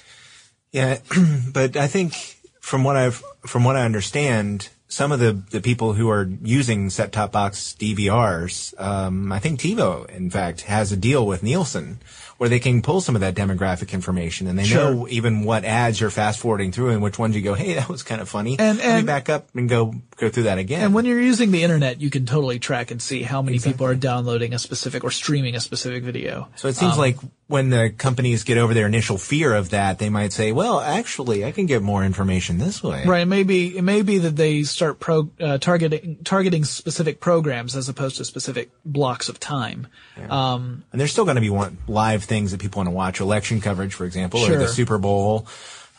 Yeah, 0.71 0.97
but 1.53 1.77
I 1.77 1.87
think 1.87 2.13
from 2.59 2.83
what 2.83 2.95
I've 2.95 3.23
from 3.45 3.63
what 3.63 3.75
I 3.75 3.85
understand, 3.85 4.69
some 4.87 5.11
of 5.11 5.19
the 5.19 5.33
the 5.51 5.61
people 5.61 5.93
who 5.93 6.09
are 6.09 6.29
using 6.41 6.89
set 6.89 7.11
top 7.11 7.31
box 7.31 7.75
DVRs, 7.79 8.73
um, 8.79 9.31
I 9.31 9.39
think 9.39 9.59
TiVo, 9.59 10.09
in 10.09 10.29
fact, 10.29 10.61
has 10.61 10.91
a 10.91 10.97
deal 10.97 11.25
with 11.25 11.43
Nielsen 11.43 11.99
where 12.37 12.49
they 12.49 12.59
can 12.59 12.83
pull 12.83 13.01
some 13.01 13.15
of 13.15 13.21
that 13.21 13.33
demographic 13.33 13.91
information 13.93 14.45
and 14.45 14.59
they 14.59 14.63
Sure. 14.63 14.93
know 14.93 15.07
even 15.09 15.43
what 15.43 15.65
ads 15.65 15.99
you're 15.99 16.11
fast 16.11 16.39
forwarding 16.39 16.71
through 16.71 16.89
and 16.91 17.01
which 17.01 17.17
ones 17.17 17.35
you 17.35 17.41
go, 17.41 17.55
hey, 17.55 17.73
that 17.73 17.89
was 17.89 18.03
kind 18.03 18.21
of 18.21 18.29
funny. 18.29 18.57
And- 18.59 18.79
and- 18.79 19.07
back 19.07 19.27
up 19.27 19.49
and 19.55 19.67
go 19.67 19.95
go 20.17 20.29
through 20.29 20.43
that 20.43 20.57
again. 20.59 20.81
And 20.83 20.93
when 20.93 21.05
you're 21.05 21.19
using 21.19 21.49
the 21.51 21.63
internet, 21.63 21.99
you 21.99 22.09
can 22.11 22.25
totally 22.27 22.59
track 22.59 22.91
and 22.91 23.01
see 23.01 23.23
how 23.23 23.41
many 23.41 23.57
people 23.59 23.85
are 23.87 23.95
downloading 23.95 24.53
a 24.53 24.59
specific 24.59 25.03
or 25.03 25.09
streaming 25.11 25.55
a 25.55 25.59
specific 25.59 26.03
video. 26.03 26.47
So 26.55 26.67
it 26.67 26.75
seems 26.75 26.93
Um, 26.93 26.99
like 26.99 27.17
when 27.47 27.69
the 27.69 27.89
companies 27.89 28.43
get 28.43 28.57
over 28.57 28.73
their 28.73 28.85
initial 28.87 29.17
fear 29.17 29.53
of 29.55 29.69
that, 29.69 29.99
they 29.99 30.09
might 30.09 30.33
say, 30.33 30.51
"Well, 30.51 30.81
actually, 30.81 31.45
I 31.45 31.51
can 31.51 31.65
get 31.65 31.81
more 31.81 32.03
information 32.03 32.57
this 32.57 32.83
way." 32.83 33.05
Right. 33.05 33.21
It 33.21 33.25
may 33.27 33.43
be, 33.43 33.77
it 33.77 33.83
may 33.83 34.01
be 34.01 34.17
that 34.17 34.35
they 34.35 34.63
start 34.63 34.99
pro, 34.99 35.29
uh, 35.39 35.57
targeting, 35.57 36.17
targeting 36.25 36.65
specific 36.65 37.19
programs 37.21 37.75
as 37.75 37.87
opposed 37.87 38.17
to 38.17 38.25
specific 38.25 38.69
blocks 38.83 39.29
of 39.29 39.39
time. 39.39 39.87
Um, 40.29 40.83
And 40.91 40.99
there's 40.99 41.11
still 41.11 41.23
going 41.25 41.35
to 41.35 41.41
be 41.41 41.49
one 41.49 41.77
live 41.87 42.23
things 42.25 42.51
that 42.51 42.59
people 42.59 42.79
want 42.79 42.87
to 42.87 42.95
watch, 42.95 43.19
election 43.21 43.61
coverage, 43.61 43.93
for 43.93 44.05
example, 44.05 44.41
or 44.41 44.57
the 44.57 44.67
Super 44.67 44.97
Bowl. 44.97 45.47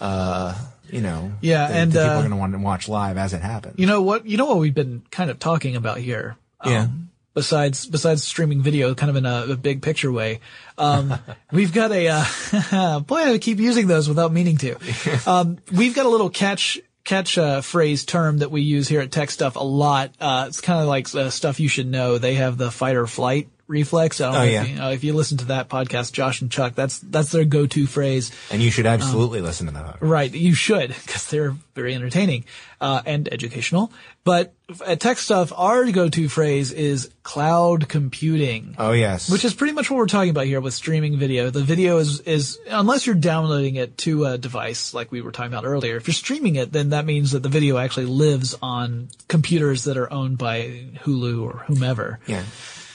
Uh, 0.01 0.55
you 0.91 1.01
know, 1.01 1.33
Yeah, 1.41 1.67
and, 1.69 1.93
people 1.93 2.07
uh, 2.07 2.11
are 2.13 2.19
going 2.19 2.31
to 2.31 2.37
want 2.37 2.53
to 2.53 2.59
watch 2.59 2.89
live 2.89 3.19
as 3.19 3.33
it 3.35 3.43
happens. 3.43 3.75
you 3.79 3.87
know 3.87 4.01
what, 4.03 4.27
you 4.27 4.37
know 4.37 4.47
what 4.47 4.59
we've 4.59 4.75
been 4.75 5.03
kind 5.11 5.31
of 5.31 5.39
talking 5.39 5.77
about 5.77 5.99
here? 5.99 6.37
yeah, 6.65 6.83
Um, 6.85 7.08
besides, 7.39 7.87
besides 7.87 8.25
streaming 8.25 8.63
video, 8.63 8.95
kind 8.97 9.11
of 9.11 9.15
in 9.17 9.25
a, 9.25 9.53
a 9.53 9.57
big 9.57 9.81
picture 9.81 10.11
way. 10.11 10.41
Um, 10.77 11.15
we've 11.53 11.73
got 11.73 11.93
a, 11.93 12.09
uh, 12.09 13.01
boy, 13.07 13.33
I 13.33 13.39
keep 13.39 13.59
using 13.59 13.87
those 13.87 14.09
without 14.09 14.33
meaning 14.33 14.57
to. 14.59 14.77
Um, 15.27 15.59
we've 15.73 15.95
got 15.95 16.07
a 16.07 16.09
little 16.09 16.31
catch, 16.31 16.81
catch, 17.05 17.39
uh, 17.39 17.61
phrase 17.61 18.05
term 18.05 18.39
that 18.39 18.51
we 18.51 18.63
use 18.63 18.89
here 18.89 19.01
at 19.01 19.11
Tech 19.11 19.31
Stuff 19.31 19.57
a 19.57 19.63
lot. 19.63 20.15
Uh, 20.19 20.47
it's 20.49 20.61
kind 20.61 20.81
of 20.81 20.89
like 20.89 21.15
uh, 21.15 21.31
stuff 21.31 21.61
you 21.61 21.69
should 21.69 21.87
know. 21.87 22.19
They 22.19 22.35
have 22.35 22.57
the 22.57 22.71
fight 22.71 22.97
or 22.97 23.07
flight 23.07 23.49
reflex. 23.69 24.21
I 24.21 24.27
don't 24.27 24.35
Oh, 24.35 24.39
know 24.39 24.45
yeah. 24.45 24.63
if, 24.63 24.69
you, 24.69 24.75
know, 24.77 24.91
if 24.91 25.05
you 25.05 25.13
listen 25.13 25.39
to 25.39 25.45
that 25.47 25.69
podcast, 25.69 26.13
Josh 26.13 26.41
and 26.41 26.51
Chuck, 26.51 26.75
that's, 26.75 26.99
that's 26.99 27.31
their 27.31 27.45
go-to 27.45 27.87
phrase. 27.87 28.33
and 28.51 28.61
you 28.63 28.71
should 28.71 28.87
um, 28.87 28.95
absolutely 28.95 29.41
listen 29.43 29.67
to 29.67 29.73
that. 29.75 29.99
Right, 30.01 30.33
you 30.33 30.55
should 30.55 30.89
because 30.89 31.27
they're 31.29 31.55
very 31.75 31.95
entertaining 31.95 32.45
uh, 32.81 33.03
and 33.07 33.29
educational. 33.33 33.93
But 34.25 34.53
at 34.87 35.01
Tech 35.01 35.17
Stuff, 35.19 35.53
our 35.57 35.91
go-to 35.91 36.29
phrase 36.29 36.73
is 36.73 37.11
cloud 37.23 37.89
computing, 37.89 38.75
Oh 38.79 38.93
yes, 38.93 39.31
which 39.31 39.45
is 39.45 39.55
pretty 39.55 39.73
much 39.73 39.91
what 39.91 39.97
we're 39.97 40.07
talking 40.07 40.31
about 40.31 40.45
here 40.47 40.61
with 40.61 40.75
streaming 40.75 41.19
video. 41.19 41.49
The 41.51 41.63
video 41.63 41.99
is 41.99 42.21
is 42.21 42.59
unless 42.69 43.07
you're 43.07 43.15
downloading 43.15 43.77
it 43.77 43.97
to 43.99 44.25
a 44.27 44.37
device 44.37 44.93
like 44.93 45.11
we 45.13 45.23
were 45.23 45.31
talking 45.33 45.53
about 45.53 45.65
earlier. 45.65 45.97
If 45.97 46.09
you're 46.09 46.15
streaming 46.15 46.57
it, 46.57 46.73
then 46.73 46.91
that 46.91 47.07
means 47.07 47.31
that 47.33 47.43
the 47.43 47.49
video 47.49 47.79
actually 47.79 48.07
lives 48.07 48.55
on 48.61 49.09
computers 49.29 49.85
that 49.85 49.97
are 49.97 50.13
owned 50.13 50.37
by 50.37 50.89
Hulu 51.05 51.43
or 51.43 51.65
whomever. 51.67 52.19
yeah. 52.27 52.45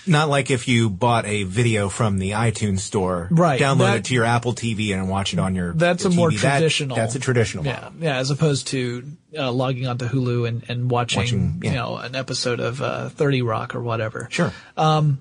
Not 0.05 0.29
like 0.29 0.51
if 0.51 0.67
you 0.67 0.89
bought 0.89 1.25
a 1.25 1.43
video 1.43 1.89
from 1.89 2.17
the 2.17 2.31
iTunes 2.31 2.79
store, 2.79 3.27
Right, 3.31 3.59
Download 3.59 3.77
that- 3.79 3.97
it 3.97 4.05
to 4.05 4.13
your 4.13 4.25
Apple 4.25 4.53
TV 4.53 4.93
and 4.93 5.07
watch 5.09 5.33
it 5.33 5.39
on 5.39 5.55
your. 5.55 5.73
That's 5.73 6.03
your 6.03 6.11
a 6.13 6.15
more 6.15 6.29
TV. 6.29 6.41
That- 6.41 6.57
traditional. 6.59 6.95
that's 6.95 7.15
a 7.15 7.19
traditional. 7.19 7.65
Yeah, 7.65 7.73
model. 7.81 7.93
yeah, 8.01 8.17
as 8.17 8.29
opposed 8.31 8.67
to 8.67 9.03
uh, 9.37 9.51
logging 9.51 9.87
onto 9.87 10.05
Hulu 10.07 10.47
and 10.47 10.63
and 10.67 10.89
watching, 10.91 11.19
Watching, 11.21 11.59
yeah. 11.63 11.69
you 11.69 11.75
know 11.75 11.97
an 11.97 12.15
episode 12.15 12.59
of 12.59 12.81
uh, 12.81 13.09
Thirty 13.09 13.41
Rock 13.41 13.75
or 13.75 13.81
whatever. 13.81 14.27
Sure. 14.29 14.51
Um, 14.77 15.19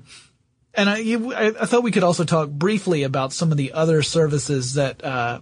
And 0.75 0.89
I, 0.89 0.99
you, 0.99 1.35
I, 1.35 1.49
I 1.49 1.67
thought 1.67 1.83
we 1.83 1.91
could 1.91 2.03
also 2.03 2.25
talk 2.25 2.49
briefly 2.49 3.03
about 3.03 3.35
some 3.35 3.51
of 3.53 3.59
the 3.59 3.73
other 3.75 4.03
services 4.03 4.75
that 4.75 5.05
uh, 5.05 5.41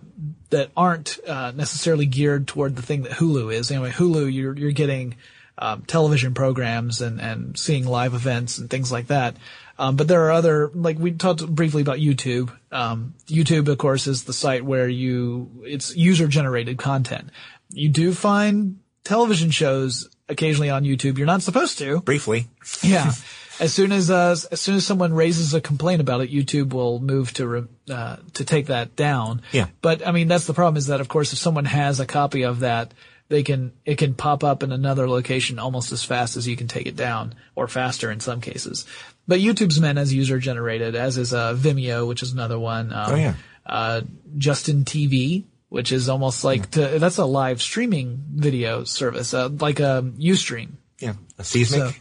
that 0.50 0.70
aren't 0.76 1.20
uh, 1.26 1.52
necessarily 1.54 2.04
geared 2.06 2.48
toward 2.48 2.74
the 2.74 2.82
thing 2.82 3.02
that 3.04 3.12
Hulu 3.12 3.54
is. 3.54 3.70
Anyway, 3.70 3.90
Hulu, 3.92 4.32
you're 4.32 4.56
you're 4.58 4.72
getting 4.72 5.14
um, 5.58 5.82
television 5.82 6.34
programs 6.34 7.00
and 7.00 7.20
and 7.20 7.58
seeing 7.58 7.86
live 7.86 8.14
events 8.14 8.58
and 8.58 8.68
things 8.70 8.90
like 8.90 9.08
that. 9.08 9.36
Um, 9.78 9.96
but 9.96 10.08
there 10.08 10.26
are 10.26 10.30
other, 10.32 10.70
like 10.74 10.98
we 10.98 11.12
talked 11.12 11.46
briefly 11.46 11.80
about 11.80 11.96
YouTube. 11.96 12.54
Um, 12.70 13.14
YouTube, 13.28 13.66
of 13.68 13.78
course, 13.78 14.06
is 14.06 14.24
the 14.24 14.34
site 14.34 14.62
where 14.62 14.86
you 14.86 15.62
it's 15.64 15.96
user 15.96 16.28
generated 16.28 16.76
content. 16.76 17.30
You 17.70 17.88
do 17.88 18.12
find 18.12 18.80
television 19.04 19.50
shows 19.50 20.10
occasionally 20.28 20.68
on 20.68 20.84
YouTube. 20.84 21.16
You're 21.16 21.26
not 21.26 21.42
supposed 21.42 21.78
to. 21.78 22.00
Briefly, 22.00 22.48
Yeah. 22.82 23.12
As 23.60 23.74
soon 23.74 23.92
as 23.92 24.10
uh, 24.10 24.30
as 24.50 24.58
soon 24.58 24.76
as 24.76 24.86
someone 24.86 25.12
raises 25.12 25.52
a 25.52 25.60
complaint 25.60 26.00
about 26.00 26.22
it, 26.22 26.30
YouTube 26.32 26.72
will 26.72 26.98
move 26.98 27.30
to 27.34 27.46
re- 27.46 27.64
uh, 27.90 28.16
to 28.32 28.44
take 28.46 28.68
that 28.68 28.96
down. 28.96 29.42
Yeah. 29.52 29.66
But 29.82 30.06
I 30.06 30.12
mean, 30.12 30.28
that's 30.28 30.46
the 30.46 30.54
problem 30.54 30.78
is 30.78 30.86
that 30.86 31.02
of 31.02 31.08
course 31.08 31.34
if 31.34 31.38
someone 31.38 31.66
has 31.66 32.00
a 32.00 32.06
copy 32.06 32.44
of 32.44 32.60
that, 32.60 32.94
they 33.30 33.42
can 33.42 33.72
it 33.86 33.96
can 33.96 34.12
pop 34.14 34.44
up 34.44 34.62
in 34.62 34.72
another 34.72 35.08
location 35.08 35.58
almost 35.58 35.92
as 35.92 36.04
fast 36.04 36.36
as 36.36 36.46
you 36.46 36.56
can 36.56 36.68
take 36.68 36.86
it 36.86 36.96
down, 36.96 37.34
or 37.54 37.66
faster 37.68 38.10
in 38.10 38.20
some 38.20 38.42
cases. 38.42 38.84
But 39.26 39.40
YouTube's 39.40 39.80
meant 39.80 39.98
as 39.98 40.12
user 40.12 40.38
generated, 40.38 40.94
as 40.96 41.16
is 41.16 41.32
uh, 41.32 41.54
Vimeo, 41.54 42.06
which 42.06 42.22
is 42.22 42.32
another 42.32 42.58
one. 42.58 42.92
Um, 42.92 43.12
Oh, 43.12 43.14
yeah. 43.14 43.34
Uh, 43.64 44.00
Justin 44.36 44.84
TV, 44.84 45.44
which 45.68 45.92
is 45.92 46.08
almost 46.08 46.42
like 46.42 46.72
to, 46.72 46.98
that's 46.98 47.18
a 47.18 47.24
live 47.24 47.62
streaming 47.62 48.20
video 48.28 48.82
service, 48.84 49.32
uh, 49.32 49.48
like 49.48 49.78
a 49.78 50.02
UStream. 50.18 50.72
yeah, 50.98 51.14
a 51.38 51.44
seismic. 51.44 51.94
So, 51.94 52.00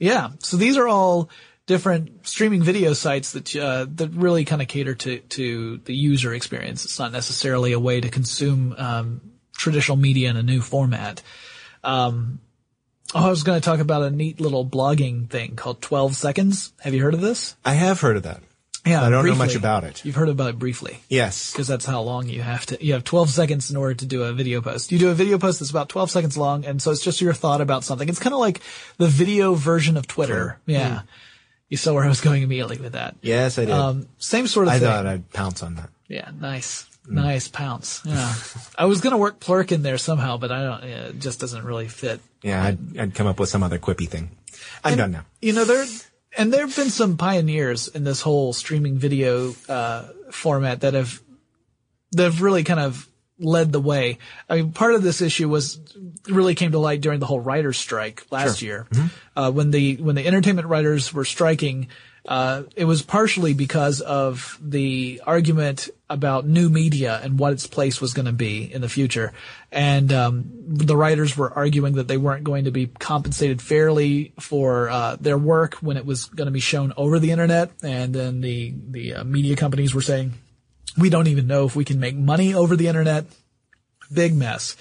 yeah. 0.00 0.30
So 0.40 0.56
these 0.56 0.76
are 0.76 0.88
all 0.88 1.30
different 1.66 2.26
streaming 2.26 2.62
video 2.62 2.92
sites 2.94 3.32
that 3.32 3.54
uh, 3.54 3.86
that 3.94 4.10
really 4.10 4.44
kind 4.44 4.60
of 4.60 4.66
cater 4.68 4.94
to 4.96 5.20
to 5.20 5.78
the 5.84 5.94
user 5.94 6.34
experience. 6.34 6.84
It's 6.84 6.98
not 6.98 7.12
necessarily 7.12 7.72
a 7.72 7.78
way 7.78 8.00
to 8.00 8.08
consume 8.10 8.74
um, 8.76 9.20
traditional 9.64 9.96
media 9.96 10.30
in 10.30 10.36
a 10.36 10.42
new 10.42 10.60
format. 10.60 11.22
Um, 11.82 12.38
oh, 13.14 13.26
I 13.26 13.30
was 13.30 13.42
going 13.42 13.60
to 13.60 13.64
talk 13.64 13.80
about 13.80 14.02
a 14.02 14.10
neat 14.10 14.40
little 14.40 14.64
blogging 14.64 15.28
thing 15.28 15.56
called 15.56 15.82
12 15.82 16.14
Seconds. 16.14 16.72
Have 16.80 16.94
you 16.94 17.02
heard 17.02 17.14
of 17.14 17.20
this? 17.20 17.56
I 17.64 17.74
have 17.74 18.00
heard 18.00 18.16
of 18.16 18.22
that. 18.22 18.42
Yeah, 18.86 19.02
I 19.02 19.08
don't 19.08 19.24
know 19.24 19.34
much 19.34 19.54
about 19.54 19.84
it. 19.84 20.04
You've 20.04 20.14
heard 20.14 20.28
about 20.28 20.50
it 20.50 20.58
briefly. 20.58 20.98
Yes. 21.08 21.52
because 21.52 21.66
that's 21.66 21.86
how 21.86 22.02
long 22.02 22.28
you 22.28 22.42
have 22.42 22.66
to. 22.66 22.84
You 22.84 22.92
have 22.92 23.02
12 23.02 23.30
seconds 23.30 23.70
in 23.70 23.78
order 23.78 23.94
to 23.94 24.04
do 24.04 24.24
a 24.24 24.32
video 24.34 24.60
post. 24.60 24.92
You 24.92 24.98
do 24.98 25.08
a 25.08 25.14
video 25.14 25.38
post 25.38 25.60
that's 25.60 25.70
about 25.70 25.88
12 25.88 26.10
seconds 26.10 26.36
long, 26.36 26.66
and 26.66 26.82
so 26.82 26.90
it's 26.90 27.00
just 27.00 27.22
your 27.22 27.32
thought 27.32 27.62
about 27.62 27.82
something. 27.82 28.06
It's 28.06 28.18
kind 28.18 28.34
of 28.34 28.40
like 28.40 28.60
the 28.98 29.06
video 29.06 29.54
version 29.54 29.96
of 29.96 30.06
Twitter. 30.06 30.58
Yeah, 30.66 31.02
you 31.70 31.78
saw 31.78 31.94
where 31.94 32.04
I 32.04 32.08
was 32.08 32.20
going 32.20 32.42
immediately 32.42 32.76
with 32.76 32.92
that. 32.92 33.16
Yes, 33.22 33.58
I 33.58 33.64
did. 33.64 33.72
Um, 33.72 34.06
same 34.18 34.46
sort 34.46 34.66
of 34.68 34.74
I 34.74 34.78
thing. 34.78 34.88
I 34.88 34.92
thought 34.92 35.06
I'd 35.06 35.32
pounce 35.32 35.62
on 35.62 35.76
that. 35.76 35.88
yeah, 36.08 36.30
nice, 36.38 36.86
nice 37.06 37.48
pounce. 37.48 38.02
Yeah, 38.04 38.34
I 38.78 38.86
was 38.86 39.00
gonna 39.00 39.18
work 39.18 39.40
plurk 39.40 39.72
in 39.72 39.82
there 39.82 39.98
somehow, 39.98 40.36
but 40.36 40.50
I 40.52 40.62
don't. 40.62 40.82
Yeah, 40.82 41.06
it 41.06 41.18
just 41.18 41.40
doesn't 41.40 41.64
really 41.64 41.88
fit. 41.88 42.20
Yeah, 42.42 42.62
I'd, 42.62 42.98
I'd 42.98 43.14
come 43.14 43.26
up 43.26 43.40
with 43.40 43.48
some 43.48 43.62
other 43.62 43.78
quippy 43.78 44.08
thing. 44.08 44.30
I'm 44.82 44.96
done 44.96 45.12
now. 45.12 45.24
You 45.40 45.52
know, 45.52 45.64
there 45.64 45.86
and 46.36 46.52
there 46.52 46.66
have 46.66 46.76
been 46.76 46.90
some 46.90 47.16
pioneers 47.16 47.88
in 47.88 48.04
this 48.04 48.20
whole 48.20 48.52
streaming 48.52 48.98
video 48.98 49.54
uh, 49.68 50.08
format 50.30 50.82
that 50.82 50.94
have 50.94 51.20
that 52.12 52.24
have 52.24 52.42
really 52.42 52.64
kind 52.64 52.80
of 52.80 53.08
led 53.38 53.72
the 53.72 53.80
way. 53.80 54.18
I 54.48 54.56
mean, 54.56 54.72
part 54.72 54.94
of 54.94 55.02
this 55.02 55.20
issue 55.20 55.48
was 55.48 55.80
really 56.28 56.54
came 56.54 56.72
to 56.72 56.78
light 56.78 57.00
during 57.00 57.20
the 57.20 57.26
whole 57.26 57.40
writers' 57.40 57.78
strike 57.78 58.24
last 58.30 58.62
year, 58.62 58.86
uh, 59.36 59.50
when 59.50 59.70
the 59.70 59.96
when 59.96 60.14
the 60.14 60.26
entertainment 60.26 60.68
writers 60.68 61.12
were 61.12 61.24
striking. 61.24 61.88
Uh, 62.26 62.62
it 62.74 62.86
was 62.86 63.02
partially 63.02 63.52
because 63.52 64.00
of 64.00 64.58
the 64.62 65.20
argument 65.26 65.90
about 66.08 66.46
new 66.46 66.70
media 66.70 67.20
and 67.22 67.38
what 67.38 67.52
its 67.52 67.66
place 67.66 68.00
was 68.00 68.14
going 68.14 68.24
to 68.24 68.32
be 68.32 68.72
in 68.72 68.80
the 68.80 68.88
future. 68.88 69.32
And 69.70 70.10
um, 70.10 70.44
the 70.66 70.96
writers 70.96 71.36
were 71.36 71.52
arguing 71.52 71.94
that 71.94 72.08
they 72.08 72.16
weren't 72.16 72.44
going 72.44 72.64
to 72.64 72.70
be 72.70 72.86
compensated 72.86 73.60
fairly 73.60 74.32
for 74.40 74.88
uh, 74.88 75.16
their 75.20 75.36
work 75.36 75.74
when 75.76 75.98
it 75.98 76.06
was 76.06 76.24
going 76.26 76.46
to 76.46 76.52
be 76.52 76.60
shown 76.60 76.94
over 76.96 77.18
the 77.18 77.30
internet. 77.30 77.72
And 77.82 78.14
then 78.14 78.40
the 78.40 78.72
the 78.88 79.14
uh, 79.14 79.24
media 79.24 79.54
companies 79.56 79.94
were 79.94 80.02
saying, 80.02 80.32
"We 80.96 81.10
don't 81.10 81.28
even 81.28 81.46
know 81.46 81.66
if 81.66 81.76
we 81.76 81.84
can 81.84 82.00
make 82.00 82.16
money 82.16 82.54
over 82.54 82.74
the 82.74 82.88
internet." 82.88 83.26
Big 84.12 84.34
mess. 84.34 84.76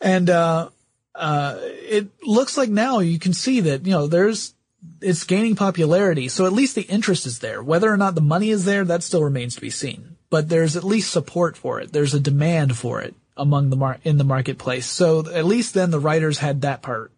And 0.00 0.30
uh, 0.30 0.70
uh, 1.14 1.58
it 1.60 2.08
looks 2.24 2.56
like 2.56 2.70
now 2.70 3.00
you 3.00 3.18
can 3.18 3.34
see 3.34 3.60
that 3.60 3.86
you 3.86 3.92
know 3.92 4.06
there's 4.06 4.54
it's 5.00 5.24
gaining 5.24 5.56
popularity. 5.56 6.28
So 6.28 6.46
at 6.46 6.52
least 6.52 6.74
the 6.74 6.82
interest 6.82 7.26
is 7.26 7.40
there. 7.40 7.62
Whether 7.62 7.92
or 7.92 7.96
not 7.96 8.14
the 8.14 8.20
money 8.20 8.50
is 8.50 8.64
there, 8.64 8.84
that 8.84 9.02
still 9.02 9.22
remains 9.24 9.54
to 9.56 9.60
be 9.60 9.70
seen. 9.70 10.16
But 10.30 10.48
there's 10.48 10.76
at 10.76 10.84
least 10.84 11.10
support 11.10 11.56
for 11.56 11.80
it. 11.80 11.92
There's 11.92 12.14
a 12.14 12.20
demand 12.20 12.76
for 12.76 13.00
it 13.00 13.14
among 13.36 13.70
the 13.70 13.76
mar- 13.76 14.00
in 14.04 14.18
the 14.18 14.24
marketplace. 14.24 14.86
So 14.86 15.28
at 15.30 15.44
least 15.46 15.74
then 15.74 15.90
the 15.90 16.00
writers 16.00 16.38
had 16.38 16.62
that 16.62 16.82
part 16.82 17.12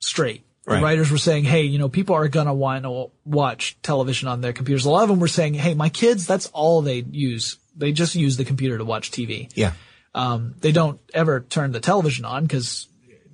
straight. 0.00 0.42
The 0.64 0.72
Right. 0.72 0.82
writers 0.82 1.10
were 1.12 1.18
saying, 1.18 1.44
"Hey, 1.44 1.62
you 1.62 1.78
know, 1.78 1.88
people 1.88 2.16
are 2.16 2.26
gonna 2.28 2.52
want 2.52 2.84
to 2.84 3.10
watch 3.24 3.76
television 3.82 4.28
on 4.28 4.40
their 4.40 4.52
computers." 4.52 4.84
A 4.84 4.90
lot 4.90 5.04
of 5.04 5.08
them 5.08 5.20
were 5.20 5.28
saying, 5.28 5.54
"Hey, 5.54 5.74
my 5.74 5.88
kids, 5.88 6.26
that's 6.26 6.46
all 6.46 6.82
they 6.82 7.04
use. 7.10 7.56
They 7.76 7.92
just 7.92 8.16
use 8.16 8.36
the 8.36 8.44
computer 8.44 8.76
to 8.76 8.84
watch 8.84 9.12
TV." 9.12 9.48
Yeah. 9.54 9.72
Um, 10.14 10.54
they 10.60 10.72
don't 10.72 10.98
ever 11.14 11.40
turn 11.48 11.70
the 11.72 11.80
television 11.80 12.24
on 12.24 12.42
because 12.44 12.88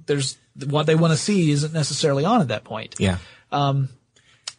there's 0.06 0.36
what 0.66 0.84
they 0.84 0.94
want 0.94 1.12
to 1.12 1.16
see 1.16 1.50
isn't 1.50 1.72
necessarily 1.72 2.26
on 2.26 2.42
at 2.42 2.48
that 2.48 2.64
point. 2.64 2.96
Yeah. 2.98 3.16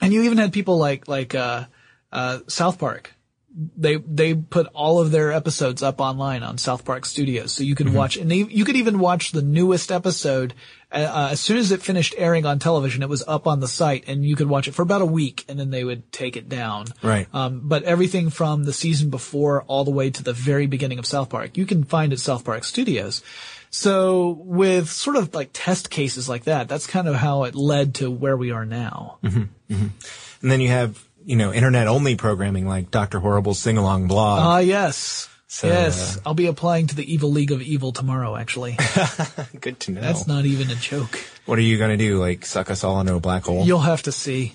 And 0.01 0.13
you 0.13 0.23
even 0.23 0.38
had 0.38 0.53
people 0.53 0.77
like 0.77 1.07
like 1.07 1.33
uh, 1.33 1.65
uh, 2.12 2.39
South 2.47 2.77
Park. 2.77 3.13
They 3.55 3.97
they 3.97 4.33
put 4.33 4.67
all 4.73 5.00
of 5.00 5.12
their 5.12 5.31
episodes 5.31 5.83
up 5.83 6.01
online 6.01 6.41
on 6.41 6.57
South 6.57 6.83
Park 6.85 7.05
Studios, 7.05 7.51
so 7.51 7.63
you 7.63 7.75
could 7.75 7.93
watch, 7.93 8.17
and 8.17 8.29
they, 8.29 8.38
you 8.38 8.65
could 8.65 8.75
even 8.75 8.97
watch 8.97 9.31
the 9.31 9.43
newest 9.43 9.91
episode. 9.91 10.55
Uh, 10.91 10.95
uh, 10.95 11.29
as 11.31 11.39
soon 11.39 11.57
as 11.57 11.71
it 11.71 11.83
finished 11.83 12.15
airing 12.17 12.47
on 12.47 12.57
television, 12.57 13.03
it 13.03 13.09
was 13.09 13.23
up 13.27 13.45
on 13.45 13.59
the 13.59 13.67
site, 13.67 14.05
and 14.07 14.25
you 14.25 14.35
could 14.35 14.50
watch 14.50 14.67
it 14.67 14.73
for 14.73 14.81
about 14.81 15.03
a 15.03 15.05
week, 15.05 15.45
and 15.47 15.59
then 15.59 15.69
they 15.69 15.83
would 15.83 16.12
take 16.12 16.35
it 16.35 16.50
down. 16.50 16.88
Right. 17.03 17.27
Um, 17.31 17.62
but 17.63 17.83
everything 17.83 18.31
from 18.31 18.63
the 18.63 18.73
season 18.73 19.12
before 19.12 19.62
all 19.63 19.83
the 19.83 19.91
way 19.91 20.09
to 20.09 20.23
the 20.23 20.33
very 20.33 20.65
beginning 20.65 20.97
of 20.97 21.05
South 21.05 21.29
Park, 21.29 21.55
you 21.55 21.67
can 21.67 21.83
find 21.83 22.12
at 22.12 22.19
South 22.19 22.43
Park 22.43 22.63
Studios. 22.63 23.21
So 23.73 24.37
with 24.39 24.87
sort 24.87 25.15
of 25.15 25.33
like 25.33 25.49
test 25.51 25.89
cases 25.89 26.29
like 26.29 26.43
that, 26.43 26.69
that's 26.69 26.85
kind 26.85 27.07
of 27.07 27.15
how 27.15 27.45
it 27.45 27.55
led 27.55 27.95
to 27.95 28.11
where 28.11 28.37
we 28.37 28.51
are 28.51 28.67
now. 28.67 29.17
And 29.23 29.49
then 30.41 30.61
you 30.61 30.67
have, 30.69 31.03
you 31.25 31.35
know, 31.35 31.51
internet 31.51 31.87
only 31.87 32.15
programming 32.15 32.67
like 32.67 32.91
Dr. 32.91 33.19
Horrible's 33.19 33.57
sing 33.57 33.79
along 33.79 34.07
blog. 34.07 34.39
Ah, 34.43 34.59
yes. 34.59 35.27
So, 35.47 35.67
yes. 35.67 36.17
uh, 36.17 36.21
I'll 36.27 36.33
be 36.35 36.45
applying 36.45 36.85
to 36.87 36.95
the 36.95 37.11
Evil 37.11 37.31
League 37.31 37.51
of 37.51 37.63
Evil 37.63 37.91
tomorrow, 37.91 38.35
actually. 38.35 38.77
Good 39.59 39.79
to 39.81 39.91
know. 39.91 40.01
That's 40.01 40.27
not 40.27 40.45
even 40.45 40.69
a 40.69 40.75
joke. 40.75 41.19
what 41.45 41.57
are 41.57 41.63
you 41.63 41.79
going 41.79 41.97
to 41.97 42.05
do? 42.05 42.19
Like 42.19 42.45
suck 42.45 42.69
us 42.69 42.83
all 42.83 42.99
into 43.01 43.15
a 43.15 43.19
black 43.19 43.45
hole? 43.45 43.65
You'll 43.65 43.79
have 43.79 44.03
to 44.03 44.12
see. 44.12 44.53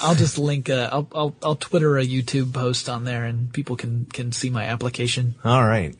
I'll 0.00 0.16
just 0.16 0.38
link, 0.38 0.68
uh, 0.70 0.88
I'll, 0.90 1.08
I'll, 1.14 1.36
I'll 1.40 1.56
Twitter 1.56 1.98
a 1.98 2.04
YouTube 2.04 2.52
post 2.52 2.88
on 2.88 3.04
there 3.04 3.24
and 3.24 3.52
people 3.52 3.76
can, 3.76 4.06
can 4.06 4.32
see 4.32 4.50
my 4.50 4.64
application. 4.64 5.36
all 5.44 5.64
right. 5.64 5.94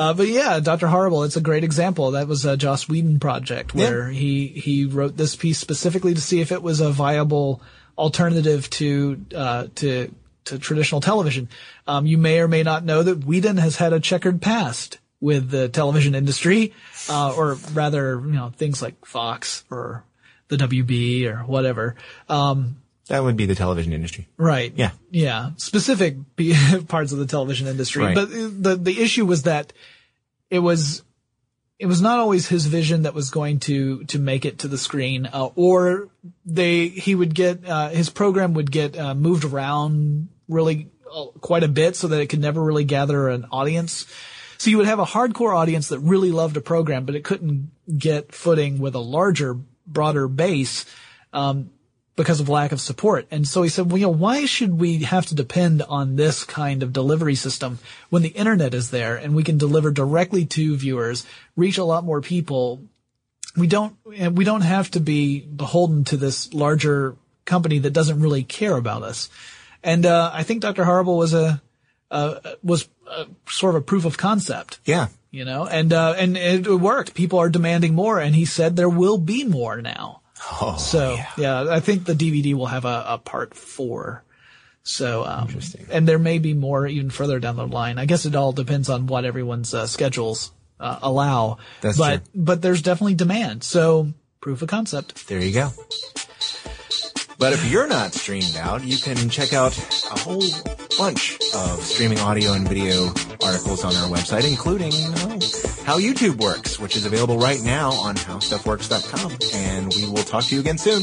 Uh, 0.00 0.14
but 0.14 0.28
yeah, 0.28 0.58
Dr. 0.60 0.86
Horrible, 0.86 1.24
it's 1.24 1.36
a 1.36 1.42
great 1.42 1.62
example. 1.62 2.12
That 2.12 2.26
was 2.26 2.46
a 2.46 2.56
Joss 2.56 2.88
Whedon 2.88 3.20
project 3.20 3.74
where 3.74 4.08
he, 4.08 4.46
he 4.46 4.86
wrote 4.86 5.14
this 5.14 5.36
piece 5.36 5.58
specifically 5.58 6.14
to 6.14 6.20
see 6.22 6.40
if 6.40 6.52
it 6.52 6.62
was 6.62 6.80
a 6.80 6.88
viable 6.88 7.60
alternative 7.98 8.70
to, 8.70 9.22
uh, 9.36 9.66
to, 9.74 10.10
to 10.46 10.58
traditional 10.58 11.02
television. 11.02 11.50
Um, 11.86 12.06
you 12.06 12.16
may 12.16 12.40
or 12.40 12.48
may 12.48 12.62
not 12.62 12.82
know 12.82 13.02
that 13.02 13.26
Whedon 13.26 13.58
has 13.58 13.76
had 13.76 13.92
a 13.92 14.00
checkered 14.00 14.40
past 14.40 14.98
with 15.20 15.50
the 15.50 15.68
television 15.68 16.14
industry, 16.14 16.72
uh, 17.10 17.34
or 17.36 17.58
rather, 17.74 18.22
you 18.24 18.32
know, 18.32 18.54
things 18.56 18.80
like 18.80 19.04
Fox 19.04 19.64
or 19.70 20.02
the 20.48 20.56
WB 20.56 21.26
or 21.26 21.44
whatever. 21.44 21.94
Um, 22.26 22.76
That 23.10 23.24
would 23.24 23.36
be 23.36 23.46
the 23.46 23.56
television 23.56 23.92
industry. 23.92 24.28
Right. 24.36 24.72
Yeah. 24.76 24.92
Yeah. 25.10 25.50
Specific 25.56 26.16
parts 26.88 27.10
of 27.10 27.18
the 27.18 27.26
television 27.26 27.66
industry. 27.66 28.04
Right. 28.04 28.14
But 28.14 28.30
the, 28.30 28.76
the 28.76 29.02
issue 29.02 29.26
was 29.26 29.42
that 29.42 29.72
it 30.48 30.60
was, 30.60 31.02
it 31.80 31.86
was 31.86 32.00
not 32.00 32.20
always 32.20 32.46
his 32.46 32.66
vision 32.66 33.02
that 33.02 33.12
was 33.12 33.30
going 33.30 33.58
to, 33.60 34.04
to 34.04 34.20
make 34.20 34.44
it 34.44 34.60
to 34.60 34.68
the 34.68 34.78
screen, 34.78 35.26
uh, 35.26 35.48
or 35.56 36.08
they, 36.46 36.86
he 36.86 37.16
would 37.16 37.34
get, 37.34 37.68
uh, 37.68 37.88
his 37.88 38.10
program 38.10 38.54
would 38.54 38.70
get, 38.70 38.96
uh, 38.96 39.12
moved 39.12 39.44
around 39.44 40.28
really 40.48 40.88
uh, 41.12 41.26
quite 41.40 41.64
a 41.64 41.68
bit 41.68 41.96
so 41.96 42.06
that 42.06 42.20
it 42.20 42.28
could 42.28 42.40
never 42.40 42.62
really 42.62 42.84
gather 42.84 43.28
an 43.28 43.44
audience. 43.50 44.06
So 44.58 44.70
you 44.70 44.76
would 44.76 44.86
have 44.86 45.00
a 45.00 45.04
hardcore 45.04 45.56
audience 45.56 45.88
that 45.88 45.98
really 45.98 46.30
loved 46.30 46.56
a 46.56 46.60
program, 46.60 47.06
but 47.06 47.16
it 47.16 47.24
couldn't 47.24 47.72
get 47.98 48.32
footing 48.32 48.78
with 48.78 48.94
a 48.94 49.00
larger, 49.00 49.54
broader 49.84 50.28
base. 50.28 50.86
Um, 51.32 51.70
because 52.20 52.40
of 52.40 52.48
lack 52.50 52.70
of 52.72 52.80
support. 52.80 53.26
And 53.30 53.48
so 53.48 53.62
he 53.62 53.70
said, 53.70 53.90
well, 53.90 53.98
you 53.98 54.06
know, 54.06 54.12
why 54.12 54.44
should 54.44 54.78
we 54.78 54.98
have 55.04 55.24
to 55.26 55.34
depend 55.34 55.80
on 55.82 56.16
this 56.16 56.44
kind 56.44 56.82
of 56.82 56.92
delivery 56.92 57.34
system 57.34 57.78
when 58.10 58.22
the 58.22 58.28
internet 58.28 58.74
is 58.74 58.90
there 58.90 59.16
and 59.16 59.34
we 59.34 59.42
can 59.42 59.56
deliver 59.56 59.90
directly 59.90 60.44
to 60.46 60.76
viewers, 60.76 61.24
reach 61.56 61.78
a 61.78 61.84
lot 61.84 62.04
more 62.04 62.20
people? 62.20 62.82
We 63.56 63.66
don't, 63.66 63.96
and 64.14 64.36
we 64.36 64.44
don't 64.44 64.60
have 64.60 64.90
to 64.92 65.00
be 65.00 65.40
beholden 65.40 66.04
to 66.04 66.16
this 66.18 66.52
larger 66.52 67.16
company 67.46 67.78
that 67.80 67.94
doesn't 67.94 68.20
really 68.20 68.44
care 68.44 68.76
about 68.76 69.02
us. 69.02 69.30
And, 69.82 70.04
uh, 70.04 70.30
I 70.32 70.42
think 70.42 70.60
Dr. 70.60 70.84
Horrible 70.84 71.16
was 71.16 71.32
a, 71.34 71.62
uh, 72.10 72.34
was 72.62 72.86
uh 73.08 73.24
sort 73.48 73.74
of 73.74 73.82
a 73.82 73.84
proof 73.84 74.04
of 74.04 74.16
concept 74.18 74.78
Yeah. 74.84 75.08
you 75.30 75.44
know, 75.44 75.66
and, 75.66 75.92
uh, 75.92 76.14
and 76.18 76.36
it 76.36 76.66
worked. 76.68 77.14
People 77.14 77.38
are 77.40 77.48
demanding 77.48 77.94
more 77.94 78.20
and 78.20 78.34
he 78.34 78.44
said 78.44 78.76
there 78.76 78.88
will 78.90 79.18
be 79.18 79.44
more 79.44 79.80
now. 79.80 80.19
Oh, 80.60 80.76
So 80.78 81.16
yeah. 81.36 81.66
I 81.70 81.80
think 81.80 82.04
the 82.04 82.14
DVD 82.14 82.54
will 82.54 82.66
have 82.66 82.84
a, 82.84 83.04
a 83.08 83.18
part 83.18 83.54
four. 83.54 84.24
So, 84.82 85.24
um, 85.24 85.48
Interesting. 85.48 85.86
and 85.90 86.08
there 86.08 86.18
may 86.18 86.38
be 86.38 86.54
more 86.54 86.86
even 86.86 87.10
further 87.10 87.38
down 87.38 87.56
the 87.56 87.66
line. 87.66 87.98
I 87.98 88.06
guess 88.06 88.24
it 88.24 88.34
all 88.34 88.52
depends 88.52 88.88
on 88.88 89.06
what 89.06 89.24
everyone's 89.24 89.74
uh, 89.74 89.86
schedules 89.86 90.52
uh, 90.80 90.98
allow. 91.02 91.58
That's 91.82 91.98
but, 91.98 92.24
true. 92.24 92.32
but 92.34 92.62
there's 92.62 92.80
definitely 92.80 93.14
demand. 93.14 93.62
So 93.62 94.08
proof 94.40 94.62
of 94.62 94.68
concept. 94.68 95.28
There 95.28 95.40
you 95.40 95.52
go. 95.52 95.70
But 97.38 97.54
if 97.54 97.70
you're 97.70 97.88
not 97.88 98.12
streamed 98.12 98.56
out, 98.56 98.84
you 98.84 98.98
can 98.98 99.30
check 99.30 99.52
out 99.54 99.76
a 100.10 100.18
whole 100.20 100.42
bunch 100.98 101.38
of 101.54 101.82
streaming 101.82 102.18
audio 102.20 102.52
and 102.52 102.68
video 102.68 103.06
articles 103.42 103.82
on 103.82 103.94
our 103.96 104.08
website, 104.08 104.46
including 104.46 104.92
oh, 104.94 105.38
how 105.84 105.98
YouTube 105.98 106.40
works, 106.40 106.78
which 106.78 106.96
is 106.96 107.06
available 107.06 107.38
right 107.38 107.60
now 107.62 107.90
on 107.92 108.14
howstuffworks.com. 108.16 109.38
And 109.54 109.92
we 109.94 110.06
will 110.06 110.24
talk 110.24 110.44
to 110.44 110.54
you 110.54 110.60
again 110.60 110.78
soon. 110.78 111.02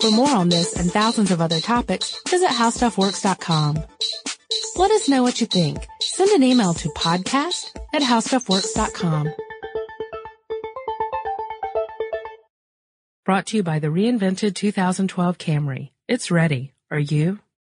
For 0.00 0.10
more 0.10 0.30
on 0.30 0.48
this 0.48 0.76
and 0.76 0.90
thousands 0.90 1.30
of 1.30 1.40
other 1.40 1.60
topics, 1.60 2.16
visit 2.28 2.48
howstuffworks.com. 2.48 3.84
Let 4.76 4.90
us 4.92 5.08
know 5.08 5.22
what 5.22 5.40
you 5.40 5.46
think. 5.46 5.86
Send 6.00 6.30
an 6.30 6.42
email 6.42 6.72
to 6.74 6.88
podcast 6.90 7.76
at 7.92 8.02
howstuffworks.com. 8.02 9.34
Brought 13.24 13.46
to 13.46 13.58
you 13.58 13.62
by 13.62 13.78
the 13.78 13.88
reinvented 13.88 14.54
2012 14.54 15.38
Camry. 15.38 15.90
It's 16.08 16.30
ready. 16.30 16.72
Are 16.90 16.98
you? 16.98 17.38